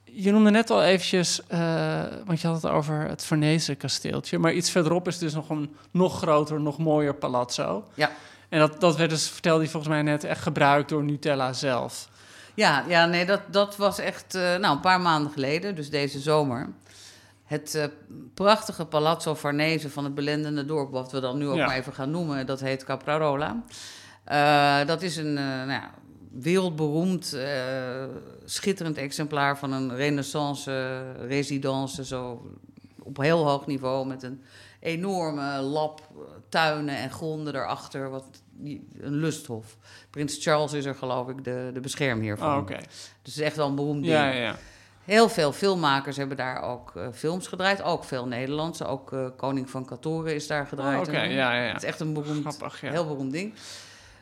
je 0.04 0.32
noemde 0.32 0.50
net 0.50 0.70
al 0.70 0.82
eventjes... 0.82 1.46
eh, 1.46 2.02
want 2.24 2.40
je 2.40 2.46
had 2.46 2.62
het 2.62 2.72
over 2.72 3.08
het 3.08 3.24
Farnese 3.24 3.74
kasteeltje. 3.74 4.38
Maar 4.38 4.52
iets 4.52 4.70
verderop 4.70 5.06
is 5.08 5.18
dus 5.18 5.34
nog 5.34 5.48
een 5.48 5.74
nog 5.90 6.18
groter, 6.18 6.60
nog 6.60 6.78
mooier 6.78 7.14
palazzo. 7.14 7.84
Ja. 7.94 8.10
En 8.48 8.58
dat, 8.58 8.80
dat 8.80 8.96
werd 8.96 9.10
dus, 9.10 9.28
vertelde 9.28 9.62
je 9.64 9.70
volgens 9.70 9.92
mij 9.92 10.02
net, 10.02 10.24
echt 10.24 10.42
gebruikt 10.42 10.88
door 10.88 11.04
Nutella 11.04 11.52
zelf. 11.52 12.08
Ja, 12.54 12.84
ja 12.88 13.06
nee, 13.06 13.26
dat, 13.26 13.40
dat 13.46 13.76
was 13.76 13.98
echt 13.98 14.34
eh, 14.34 14.42
nou, 14.42 14.74
een 14.74 14.80
paar 14.80 15.00
maanden 15.00 15.32
geleden, 15.32 15.74
dus 15.74 15.90
deze 15.90 16.20
zomer. 16.20 16.68
Het 17.50 17.74
eh, 17.74 17.84
prachtige 18.34 18.86
Palazzo 18.86 19.34
Farnese 19.34 19.90
van 19.90 20.04
het 20.04 20.14
belendende 20.14 20.64
dorp, 20.64 20.90
wat 20.90 21.12
we 21.12 21.20
dan 21.20 21.38
nu 21.38 21.48
ook 21.48 21.56
Ja. 21.56 21.66
maar 21.66 21.76
even 21.76 21.92
gaan 21.92 22.10
noemen, 22.10 22.46
dat 22.46 22.60
heet 22.60 22.84
Caprarola. 22.84 23.62
Eh, 24.24 24.86
dat 24.86 25.02
is 25.02 25.16
een 25.16 25.38
eh, 25.38 25.44
nou 25.44 25.70
ja, 25.70 25.90
wereldberoemd, 26.32 27.36
schitterend 28.44 28.96
exemplaar 28.96 29.58
van 29.58 29.72
een 29.72 29.96
renaissance 29.96 31.02
residence, 31.26 32.04
zo 32.04 32.50
op 32.98 33.16
heel 33.16 33.48
hoog 33.48 33.66
niveau, 33.66 34.06
met 34.06 34.22
een 34.22 34.42
enorme 34.80 35.60
lab, 35.60 36.08
tuinen 36.48 36.96
en 36.96 37.10
gronden 37.10 37.54
erachter, 37.54 38.10
wat, 38.10 38.42
een 39.00 39.14
lusthof. 39.14 39.76
Prins 40.10 40.42
Charles 40.42 40.72
is 40.72 40.84
er 40.84 40.94
geloof 40.94 41.28
ik 41.28 41.44
de, 41.44 41.70
de 41.72 41.80
beschermheer 41.80 42.38
van. 42.38 42.58
Oh. 42.58 42.66
Dus 42.66 42.76
het 43.18 43.28
is 43.28 43.38
echt 43.38 43.56
wel 43.56 43.68
een 43.68 43.74
beroemd 43.74 44.02
ding. 44.02 44.14
Ja, 44.14 44.30
ja, 44.30 44.40
ja. 44.40 44.56
Heel 45.10 45.28
veel 45.28 45.52
filmmakers 45.52 46.16
hebben 46.16 46.36
daar 46.36 46.62
ook 46.62 46.92
eh, 46.96 47.06
films 47.12 47.46
gedraaid. 47.46 47.82
Ook 47.82 48.04
veel 48.04 48.26
Nederlandse. 48.26 48.86
Ook 48.86 49.12
eh, 49.12 49.26
Koning 49.36 49.70
van 49.70 49.84
Katoren 49.84 50.34
is 50.34 50.46
daar 50.46 50.62
Oh, 50.62 50.68
gedraaid. 50.68 51.08
Oké, 51.08 51.16
En- 51.16 51.30
ja, 51.30 51.52
ja, 51.54 51.62
ja. 51.64 51.72
Het 51.72 51.82
is 51.82 51.88
echt 51.88 52.00
een 52.00 52.12
beroemd, 52.12 52.40
Grappig, 52.56 52.80
ja. 52.80 52.90
heel 52.90 53.06
beroemd 53.06 53.32
ding. 53.32 53.54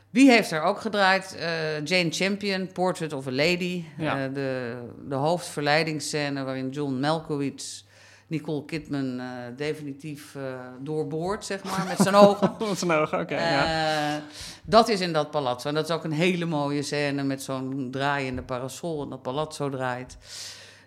Wie 0.09 0.31
heeft 0.31 0.51
er 0.51 0.61
ook 0.61 0.79
gedraaid? 0.81 1.35
Eh, 1.35 1.85
Jane 1.85 2.11
Champion, 2.11 2.71
Portrait 2.73 3.13
of 3.13 3.27
a 3.27 3.31
Lady. 3.31 3.83
Ja. 3.97 4.23
Eh, 4.25 4.33
de, 4.33 4.75
de 5.07 5.15
hoofdverleidingsscène 5.15 6.43
waarin 6.43 6.69
John 6.69 6.93
Malkovich 6.99 7.83
Nicole 8.27 8.65
Kidman 8.65 9.19
eh, 9.19 9.25
definitief 9.55 10.35
eh, 10.35 10.41
doorboort, 10.79 11.45
zeg 11.45 11.63
maar, 11.63 11.85
met 11.87 11.97
zijn 11.97 12.15
ogen. 12.25 12.55
Met 12.59 12.77
zijn 12.77 12.91
ogen, 12.91 13.19
oké, 13.19 13.35
ja. 13.49 14.15
Eh, 14.15 14.21
dat 14.63 14.87
is 14.89 14.99
in 14.99 15.13
dat 15.13 15.31
palazzo. 15.31 15.67
En 15.67 15.73
dat 15.75 15.89
is 15.89 15.95
ook 15.95 16.03
een 16.03 16.11
hele 16.11 16.45
mooie 16.45 16.81
scène 16.83 17.23
met 17.23 17.43
zo'n 17.43 17.87
draaiende 17.91 18.41
parasol 18.43 19.03
en 19.03 19.09
dat 19.09 19.21
palazzo 19.21 19.69
draait. 19.69 20.17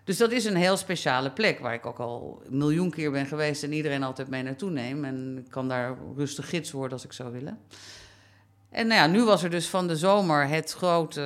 Dus 0.05 0.17
dat 0.17 0.33
is 0.33 0.45
een 0.45 0.57
heel 0.57 0.77
speciale 0.77 1.31
plek 1.31 1.59
waar 1.59 1.75
ik 1.75 1.87
ook 1.87 1.99
al 1.99 2.43
een 2.45 2.57
miljoen 2.57 2.91
keer 2.91 3.11
ben 3.11 3.27
geweest 3.27 3.63
en 3.63 3.73
iedereen 3.73 4.03
altijd 4.03 4.29
mee 4.29 4.43
naartoe 4.43 4.71
neem. 4.71 5.05
En 5.05 5.39
ik 5.45 5.51
kan 5.51 5.69
daar 5.69 5.97
rustig 6.17 6.49
gids 6.49 6.71
worden 6.71 6.93
als 6.93 7.05
ik 7.05 7.13
zou 7.13 7.33
willen. 7.33 7.59
En 8.71 8.87
nou 8.87 9.01
ja, 9.01 9.07
nu 9.07 9.25
was 9.25 9.43
er 9.43 9.51
dus 9.51 9.69
van 9.69 9.89
de 9.89 9.97
zomer 9.97 10.49
het 10.49 10.73
grote, 10.73 11.23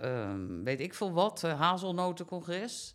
eh, 0.00 0.30
weet 0.64 0.80
ik 0.80 0.94
veel 0.94 1.12
wat, 1.12 1.44
eh, 1.44 1.60
hazelnotencongres. 1.60 2.94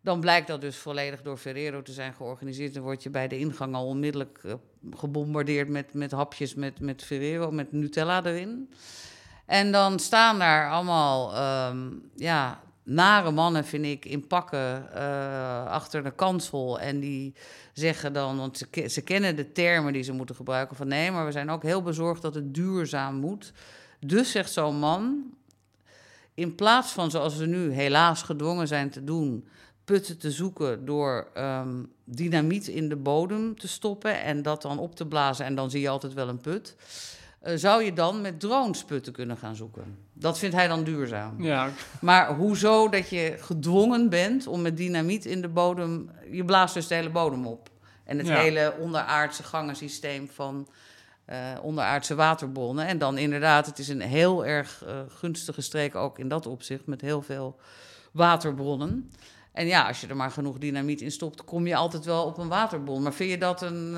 Dan 0.00 0.20
blijkt 0.20 0.46
dat 0.46 0.60
dus 0.60 0.76
volledig 0.76 1.22
door 1.22 1.36
Ferrero 1.36 1.82
te 1.82 1.92
zijn 1.92 2.14
georganiseerd. 2.14 2.74
Dan 2.74 2.82
word 2.82 3.02
je 3.02 3.10
bij 3.10 3.28
de 3.28 3.38
ingang 3.38 3.74
al 3.74 3.86
onmiddellijk 3.86 4.40
eh, 4.44 4.54
gebombardeerd 4.90 5.68
met, 5.68 5.94
met 5.94 6.10
hapjes 6.10 6.54
met, 6.54 6.80
met 6.80 7.04
Ferrero, 7.04 7.50
met 7.50 7.72
Nutella 7.72 8.24
erin. 8.24 8.72
En 9.46 9.72
dan 9.72 9.98
staan 9.98 10.38
daar 10.38 10.70
allemaal, 10.70 11.34
ehm, 11.34 11.88
ja, 12.16 12.60
nare 12.90 13.30
mannen, 13.30 13.64
vind 13.64 13.84
ik, 13.84 14.04
in 14.04 14.26
pakken 14.26 14.94
eh, 14.94 15.66
achter 15.66 16.02
de 16.02 16.10
kansel. 16.10 16.80
En 16.80 17.00
die 17.00 17.34
zeggen 17.72 18.12
dan, 18.12 18.36
want 18.36 18.58
ze, 18.58 18.88
ze 18.88 19.00
kennen 19.00 19.36
de 19.36 19.52
termen 19.52 19.92
die 19.92 20.02
ze 20.02 20.12
moeten 20.12 20.34
gebruiken, 20.34 20.76
van 20.76 20.88
nee, 20.88 21.10
maar 21.10 21.24
we 21.24 21.32
zijn 21.32 21.50
ook 21.50 21.62
heel 21.62 21.82
bezorgd 21.82 22.22
dat 22.22 22.34
het 22.34 22.54
duurzaam 22.54 23.14
moet. 23.14 23.52
Dus 24.00 24.30
zegt 24.30 24.52
zo'n 24.52 24.78
man, 24.78 25.34
in 26.34 26.54
plaats 26.54 26.92
van 26.92 27.10
zoals 27.10 27.36
we 27.36 27.46
nu 27.46 27.70
helaas 27.70 28.22
gedwongen 28.22 28.68
zijn 28.68 28.90
te 28.90 29.04
doen, 29.04 29.48
putten 29.84 30.18
te 30.18 30.30
zoeken 30.30 30.84
door 30.84 31.28
ehm, 31.34 31.82
dynamiet 32.04 32.68
in 32.68 32.88
de 32.88 32.96
bodem 32.96 33.58
te 33.58 33.68
stoppen 33.68 34.22
en 34.22 34.42
dat 34.42 34.62
dan 34.62 34.78
op 34.78 34.96
te 34.96 35.06
blazen 35.06 35.44
en 35.44 35.54
dan 35.54 35.70
zie 35.70 35.80
je 35.80 35.88
altijd 35.88 36.12
wel 36.12 36.28
een 36.28 36.40
put. 36.40 36.76
Eh, 37.40 37.52
zou 37.56 37.82
je 37.82 37.92
dan 37.92 38.20
met 38.20 38.40
drones 38.40 38.84
putten 38.84 39.12
kunnen 39.12 39.36
gaan 39.36 39.56
zoeken? 39.56 39.96
Dat 40.12 40.38
vindt 40.38 40.54
hij 40.56 40.68
dan 40.68 40.84
duurzaam. 40.84 41.42
Ja, 41.42 41.68
Maar 42.00 42.34
hoezo 42.34 42.88
dat 42.88 43.08
je 43.08 43.34
gedwongen 43.40 44.08
bent 44.08 44.46
om 44.46 44.62
met 44.62 44.76
dynamiet 44.76 45.24
in 45.24 45.40
de 45.40 45.48
bodem... 45.48 46.10
Je 46.30 46.44
blaast 46.44 46.74
dus 46.74 46.86
de 46.86 46.94
hele 46.94 47.10
bodem 47.10 47.46
op. 47.46 47.68
En 48.04 48.18
het 48.18 48.26
Ja. 48.26 48.36
hele 48.36 48.74
onderaardse 48.78 49.42
gangensysteem 49.42 50.28
van 50.32 50.68
eh, 51.24 51.38
onderaardse 51.62 52.14
waterbronnen. 52.14 52.86
En 52.86 52.98
dan 52.98 53.18
inderdaad, 53.18 53.66
het 53.66 53.78
is 53.78 53.88
een 53.88 54.00
heel 54.00 54.46
erg 54.46 54.84
eh, 54.86 54.98
gunstige 55.08 55.60
streek 55.60 55.94
ook 55.94 56.18
in 56.18 56.28
dat 56.28 56.46
opzicht... 56.46 56.86
met 56.86 57.00
heel 57.00 57.22
veel 57.22 57.56
waterbronnen. 58.12 59.10
En 59.52 59.66
ja, 59.66 59.86
als 59.86 60.00
je 60.00 60.06
er 60.06 60.16
maar 60.16 60.30
genoeg 60.30 60.58
dynamiet 60.58 61.00
in 61.00 61.10
stopt... 61.10 61.44
kom 61.44 61.66
je 61.66 61.76
altijd 61.76 62.04
wel 62.04 62.24
op 62.24 62.38
een 62.38 62.48
waterbron. 62.48 63.02
Maar 63.02 63.12
vind 63.14 63.30
je 63.30 63.38
dat 63.38 63.62
een... 63.62 63.90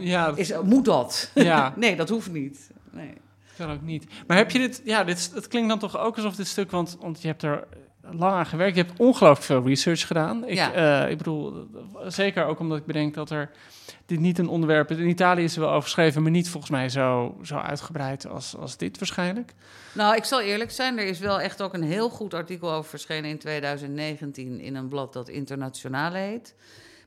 ja, 0.00 0.26
dat- 0.26 0.38
is, 0.38 0.52
moet 0.62 0.84
dat? 0.84 1.30
ja. 1.34 1.72
nee, 1.76 1.96
dat 1.96 2.08
hoeft 2.08 2.32
niet. 2.32 2.70
Nee. 2.96 3.12
Kan 3.56 3.70
ook 3.70 3.82
niet. 3.82 4.04
Maar 4.26 4.36
heb 4.36 4.50
je 4.50 4.58
dit... 4.58 4.80
Ja, 4.84 5.04
dit, 5.04 5.30
het 5.34 5.48
klinkt 5.48 5.68
dan 5.68 5.78
toch 5.78 5.98
ook 5.98 6.16
alsof 6.16 6.34
dit 6.36 6.46
stuk... 6.46 6.70
Want, 6.70 6.96
want 7.00 7.22
je 7.22 7.28
hebt 7.28 7.42
er 7.42 7.66
lang 8.10 8.32
aan 8.34 8.46
gewerkt. 8.46 8.76
Je 8.76 8.82
hebt 8.82 8.98
ongelooflijk 8.98 9.42
veel 9.46 9.62
research 9.68 10.06
gedaan. 10.06 10.46
Ik, 10.46 10.54
Ja. 10.54 10.72
eh, 11.04 11.10
ik 11.10 11.18
bedoel, 11.18 11.66
zeker 12.06 12.44
ook 12.44 12.58
omdat 12.58 12.78
ik 12.78 12.86
bedenk 12.86 13.14
dat 13.14 13.30
er... 13.30 13.50
Dit 14.06 14.20
niet 14.20 14.38
een 14.38 14.48
onderwerp 14.48 14.90
is. 14.90 14.96
In 14.96 15.08
Italië 15.08 15.42
is 15.44 15.54
er 15.54 15.60
wel 15.60 15.70
over 15.70 15.82
geschreven... 15.82 16.22
maar 16.22 16.30
niet 16.30 16.48
volgens 16.48 16.72
mij 16.72 16.88
zo, 16.88 17.36
zo 17.42 17.56
uitgebreid 17.56 18.26
als, 18.26 18.56
als 18.56 18.76
dit 18.76 18.98
waarschijnlijk. 18.98 19.52
Nou, 19.94 20.16
ik 20.16 20.24
zal 20.24 20.40
eerlijk 20.40 20.70
zijn, 20.70 20.98
er 20.98 21.06
is 21.06 21.18
wel 21.18 21.40
echt 21.40 21.62
ook 21.62 21.74
een 21.74 21.82
heel 21.82 22.08
goed 22.08 22.34
artikel 22.34 22.72
over 22.72 22.90
verschenen 22.90 23.30
in 23.30 23.38
2019 23.38 24.60
in 24.60 24.74
een 24.74 24.88
blad 24.88 25.12
dat 25.12 25.28
Internationale 25.28 26.18
heet. 26.18 26.54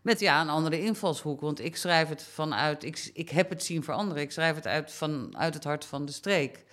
Met 0.02 0.20
ja, 0.20 0.42
een 0.42 0.50
andere 0.50 0.82
invalshoek. 0.82 1.42
Want 1.42 1.64
ik 1.64 1.76
schrijf 1.76 2.10
het 2.10 2.24
vanuit. 2.24 2.84
Ik, 2.84 3.12
ik 3.14 3.30
heb 3.30 3.50
het 3.50 3.64
zien 3.64 3.84
veranderen. 3.84 4.24
Ik 4.24 4.32
schrijf 4.32 4.56
het 4.56 4.68
uit, 4.68 4.92
vanuit 4.92 5.54
het 5.54 5.64
hart 5.64 5.86
van 5.86 6.06
de 6.06 6.12
streek. 6.12 6.64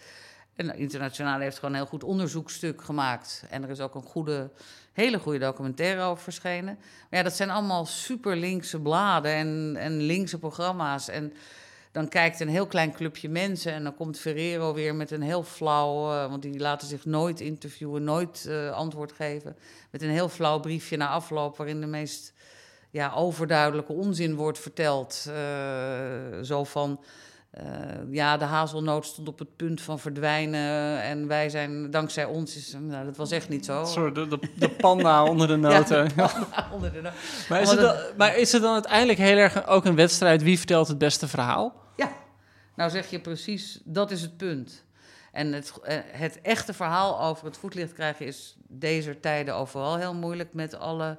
En 0.57 0.77
Internationaal 0.77 1.41
heeft 1.41 1.59
gewoon 1.59 1.71
een 1.71 1.81
heel 1.81 1.89
goed 1.89 2.05
onderzoekstuk 2.05 2.83
gemaakt. 2.83 3.45
En 3.51 3.63
er 3.63 3.71
is 3.71 3.81
ook 3.81 3.95
een 3.95 4.03
goede, 4.03 4.51
hele 4.93 5.19
goede 5.19 5.39
documentaire 5.39 6.03
over 6.03 6.23
verschenen. 6.23 6.75
Maar 6.75 7.19
ja, 7.19 7.23
dat 7.23 7.37
zijn 7.37 7.51
allemaal 7.51 7.87
super 7.87 8.37
linkse 8.37 8.81
bladen 8.81 9.33
en, 9.33 9.77
en 9.79 10.01
linkse 10.01 10.39
programma's. 10.39 11.09
En 11.09 11.33
dan 11.97 12.09
kijkt 12.09 12.41
een 12.41 12.49
heel 12.49 12.67
klein 12.67 12.93
clubje 12.93 13.29
mensen 13.29 13.73
en 13.73 13.85
dan 13.85 13.95
komt 13.95 14.19
Ferrero 14.19 14.75
weer 14.75 14.95
met 14.95 15.11
een 15.11 15.23
heel 15.23 15.43
flauw, 15.43 16.13
uh, 16.13 16.29
want 16.29 16.43
die 16.43 16.59
laten 16.59 16.89
zich 16.89 17.05
nooit 17.05 17.41
interviewen, 17.41 18.05
nooit 18.05 18.45
uh, 18.49 18.71
antwoord 18.71 19.13
geven, 19.13 19.57
met 19.91 20.03
een 20.03 20.11
heel 20.11 20.29
flauw 20.29 20.61
briefje 20.61 20.97
na 20.97 21.09
afloop 21.09 21.57
waarin 21.57 21.81
de 21.81 21.87
meest 21.87 22.33
ja, 22.97 23.13
overduidelijke 23.15 23.93
onzin 23.93 24.35
wordt 24.35 24.59
verteld. 24.59 25.27
Uh, 25.29 25.35
zo 26.43 26.65
van, 26.65 27.01
ja, 28.11 28.37
de 28.37 28.45
hazelnoot 28.45 29.07
stond 29.07 29.29
op 29.29 29.39
het 29.39 29.57
punt 29.57 29.81
van 29.81 29.99
verdwijnen 29.99 31.03
en 31.03 31.27
wij 31.27 31.49
zijn, 31.49 31.91
dankzij 31.91 32.25
ons, 32.25 32.57
is, 32.57 32.77
nou, 32.81 33.05
dat 33.05 33.17
was 33.17 33.31
echt 33.31 33.49
niet 33.49 33.65
zo. 33.65 33.85
Sorry, 33.85 34.13
de, 34.13 34.29
de, 34.29 34.39
de 34.59 34.71
panda 34.71 35.25
onder 35.31 35.49
de 35.49 35.57
noten. 35.57 36.11
Ja, 36.17 36.27
de 36.27 36.45
onder 36.75 36.93
de 36.93 37.01
noten. 37.01 37.19
Maar, 37.49 37.61
is 37.61 37.71
het 37.71 37.81
dan, 37.81 37.97
maar 38.17 38.37
is 38.37 38.53
het 38.53 38.63
dan 38.63 38.73
uiteindelijk 38.73 39.19
heel 39.19 39.37
erg 39.37 39.67
ook 39.67 39.85
een 39.85 39.95
wedstrijd 39.95 40.43
wie 40.43 40.59
vertelt 40.59 40.89
het 40.89 40.99
beste 40.99 41.29
verhaal? 41.29 41.75
Ja, 41.97 42.13
nou 42.77 42.91
zeg 42.91 43.11
je 43.11 43.21
precies, 43.21 43.81
dat 43.85 44.11
is 44.11 44.23
het 44.23 44.37
punt. 44.37 44.85
En 45.33 45.53
het, 45.53 45.73
het 46.11 46.41
echte 46.41 46.73
verhaal 46.73 47.23
over 47.23 47.45
het 47.45 47.57
voetlicht 47.57 47.93
krijgen 47.93 48.27
is 48.27 48.57
deze 48.69 49.21
tijden 49.21 49.55
overal 49.55 49.97
heel 49.97 50.15
moeilijk 50.15 50.55
met 50.55 50.79
alle 50.79 51.19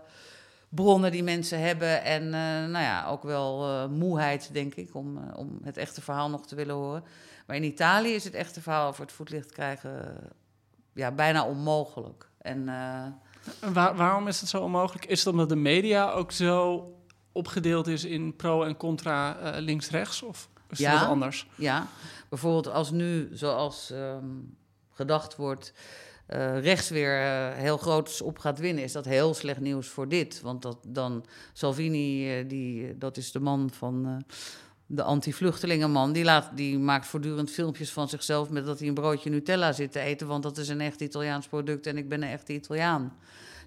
bronnen 0.70 1.12
die 1.12 1.24
mensen 1.24 1.60
hebben. 1.60 2.04
En 2.04 2.24
uh, 2.24 2.32
nou 2.32 2.80
ja, 2.80 3.08
ook 3.08 3.24
wel 3.24 3.70
uh, 3.70 3.88
moeheid, 3.88 4.50
denk 4.54 4.76
ik, 4.76 4.96
om, 4.96 5.18
uh, 5.18 5.24
om 5.36 5.60
het 5.64 5.78
echte 5.78 6.02
verhaal 6.02 6.30
nog 6.30 6.48
te 6.48 6.56
willen 6.56 6.76
horen. 6.76 7.04
Maar 7.46 7.56
in 7.56 7.64
Italië 7.64 8.14
is 8.14 8.24
het 8.24 8.34
echte 8.34 8.62
verhaal 8.62 8.88
over 8.88 9.02
het 9.02 9.12
voetlicht 9.12 9.52
krijgen 9.52 10.18
ja, 10.94 11.12
bijna 11.12 11.46
onmogelijk. 11.46 12.30
En, 12.38 12.66
Waar, 13.74 13.96
waarom 13.96 14.28
is 14.28 14.40
het 14.40 14.50
zo 14.50 14.62
onmogelijk? 14.62 15.06
Is 15.06 15.20
het 15.20 15.28
omdat 15.28 15.50
de 15.50 15.56
media 15.56 16.12
ook 16.12 16.32
zo 16.32 16.86
opgedeeld 17.32 17.88
is 17.88 18.04
in 18.04 18.36
pro 18.36 18.64
en 18.64 18.78
contra 18.78 19.38
links-rechts? 19.60 20.22
Of 20.22 20.50
is 20.70 20.78
ja, 20.78 21.00
dat 21.00 21.10
anders? 21.10 21.48
Ja, 21.56 21.88
bijvoorbeeld 22.30 22.68
als 22.68 22.92
nu, 22.92 23.30
zoals 23.32 23.90
um, 23.90 24.58
gedacht 24.92 25.36
wordt, 25.36 25.74
uh, 26.34 26.60
rechts 26.60 26.90
weer 26.90 27.22
uh, 27.22 27.54
heel 27.54 27.78
groot 27.78 28.22
op 28.22 28.40
gaat 28.40 28.60
winnen, 28.60 28.84
is 28.84 28.92
dat 28.92 29.06
heel 29.06 29.34
slecht 29.34 29.60
nieuws 29.60 29.88
voor 29.88 30.08
dit. 30.08 30.42
Want 30.42 30.62
dat, 30.62 30.78
dan 30.88 31.26
Salvini, 31.54 32.40
uh, 32.40 32.50
die, 32.50 32.98
dat 32.98 33.18
is 33.18 33.32
de 33.32 33.40
man 33.40 33.70
van 33.74 34.24
de 34.86 35.04
anti-vluchtelingenman, 35.04 36.12
die, 36.12 36.26
die 36.56 36.80
maakt 36.80 37.08
voortdurend 37.08 37.52
filmpjes 37.52 37.92
van 37.92 38.10
zichzelf 38.10 38.50
met 38.50 38.66
dat 38.66 38.80
hij 38.80 38.88
een 38.88 38.94
broodje 38.94 39.30
Nutella 39.30 39.72
zit 39.72 39.92
te 39.92 40.00
eten, 40.00 40.28
want 40.28 40.44
dat 40.44 40.58
is 40.58 40.70
een 40.70 40.82
echt 40.82 41.02
Italiaans 41.02 41.48
product 41.48 41.88
en 41.88 41.98
ik 41.98 42.10
ben 42.10 42.24
een 42.24 42.30
echte 42.30 42.54
Italiaan. 42.54 43.18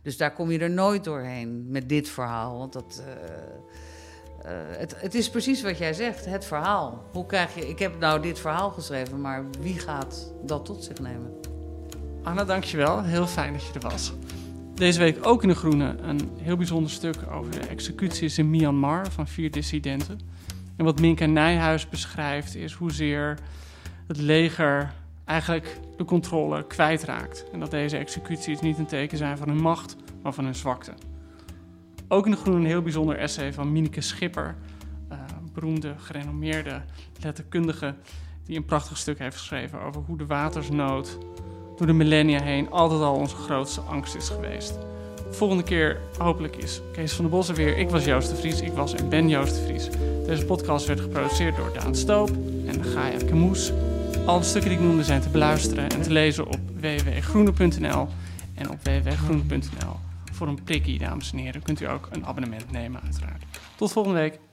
Dus 0.03 0.16
daar 0.16 0.33
kom 0.33 0.51
je 0.51 0.59
er 0.59 0.70
nooit 0.70 1.05
doorheen 1.05 1.70
met 1.70 1.88
dit 1.88 2.09
verhaal. 2.09 2.59
Want 2.59 2.73
dat. 2.73 3.03
Het, 4.42 5.01
het, 5.01 5.14
is 5.14 5.31
precies 5.31 5.62
wat 5.62 5.79
jij 5.79 5.92
zegt, 5.92 6.25
het 6.25 6.44
verhaal. 6.44 7.05
Hoe 7.12 7.27
krijg 7.27 7.55
je, 7.55 7.68
ik 7.68 7.79
heb 7.79 7.99
nou 7.99 8.23
dit 8.23 8.38
verhaal 8.38 8.70
geschreven, 8.70 9.20
maar 9.20 9.44
wie 9.61 9.79
gaat 9.79 10.33
dat 10.42 10.64
tot 10.64 10.85
zich 10.85 10.99
nemen? 10.99 11.40
Anna, 12.22 12.44
dankjewel. 12.44 13.02
Heel 13.02 13.26
fijn 13.26 13.52
dat 13.52 13.66
je 13.66 13.72
er 13.72 13.80
was. 13.80 14.12
Deze 14.74 14.98
week 14.98 15.26
ook 15.26 15.42
in 15.42 15.48
De 15.48 15.54
Groene 15.54 15.96
een 16.02 16.30
heel 16.38 16.56
bijzonder 16.56 16.90
stuk 16.90 17.16
over 17.30 17.50
de 17.50 17.61
executies 17.61 18.38
in 18.38 18.50
Myanmar 18.50 19.11
van 19.11 19.28
vier 19.28 19.50
dissidenten. 19.50 20.20
En 20.76 20.85
wat 20.85 21.00
Minka 21.00 21.26
Nijhuis 21.26 21.88
beschrijft 21.88 22.54
is 22.54 22.72
hoezeer 22.72 23.38
het 24.06 24.16
leger 24.16 24.92
eigenlijk 25.24 25.80
de 25.96 26.04
controle 26.04 26.66
kwijtraakt. 26.66 27.44
En 27.52 27.61
dat 27.61 27.70
deze 27.70 27.96
executies 27.96 28.61
niet 28.61 28.78
een 28.78 28.87
teken 28.87 29.18
zijn 29.18 29.38
van 29.38 29.48
hun 29.48 29.61
macht, 29.62 29.96
maar 30.22 30.33
van 30.33 30.44
hun 30.44 30.54
zwakte. 30.54 30.92
Ook 32.09 32.24
in 32.24 32.30
de 32.30 32.37
Groen 32.37 32.56
een 32.56 32.66
heel 32.66 32.83
bijzonder 32.83 33.18
essay 33.18 33.52
van 33.52 33.72
Mineke 33.72 34.00
Schipper, 34.00 34.56
uh, 35.12 35.18
beroemde, 35.52 35.94
gerenommeerde 35.96 36.83
letterkundige, 37.22 37.94
die 38.44 38.56
een 38.56 38.64
prachtig 38.64 38.96
stuk 38.96 39.18
heeft 39.18 39.37
geschreven 39.37 39.80
over 39.80 40.02
hoe 40.06 40.16
de 40.16 40.26
watersnood 40.26 41.18
door 41.81 41.88
de 41.88 42.05
millennia 42.05 42.43
heen 42.43 42.71
altijd 42.71 43.01
al 43.01 43.14
onze 43.14 43.37
grootste 43.37 43.81
angst 43.81 44.14
is 44.14 44.29
geweest. 44.29 44.79
Volgende 45.31 45.62
keer 45.62 46.01
hopelijk 46.19 46.57
is 46.57 46.81
Kees 46.93 47.12
van 47.12 47.25
der 47.25 47.35
Bos 47.35 47.49
er 47.49 47.55
weer. 47.55 47.79
Ik 47.79 47.90
was 47.90 48.05
Joost 48.05 48.31
de 48.31 48.37
Vries, 48.37 48.61
ik 48.61 48.73
was 48.73 48.95
en 48.95 49.09
ben 49.09 49.29
Joost 49.29 49.55
de 49.55 49.62
Vries. 49.62 49.88
Deze 50.27 50.45
podcast 50.45 50.87
werd 50.87 51.01
geproduceerd 51.01 51.57
door 51.57 51.73
Daan 51.75 51.95
Stoop 51.95 52.31
en 52.66 52.85
Gaia 52.85 53.19
Kemoes. 53.19 53.73
Alle 54.27 54.43
stukken 54.43 54.71
die 54.71 54.79
ik 54.79 54.85
noemde 54.85 55.05
zijn 55.05 55.21
te 55.21 55.29
beluisteren 55.29 55.88
en 55.88 56.03
te 56.03 56.11
lezen 56.11 56.47
op 56.47 56.59
www.groene.nl 56.81 58.09
en 58.55 58.71
op 58.71 58.79
www.groene.nl 58.83 59.97
voor 60.33 60.49
een 60.49 60.64
prikkie, 60.64 60.99
dames 60.99 61.33
en 61.33 61.38
heren, 61.38 61.62
kunt 61.62 61.81
u 61.81 61.88
ook 61.88 62.09
een 62.11 62.27
abonnement 62.27 62.71
nemen, 62.71 63.01
uiteraard. 63.03 63.45
Tot 63.77 63.93
volgende 63.93 64.19
week. 64.19 64.50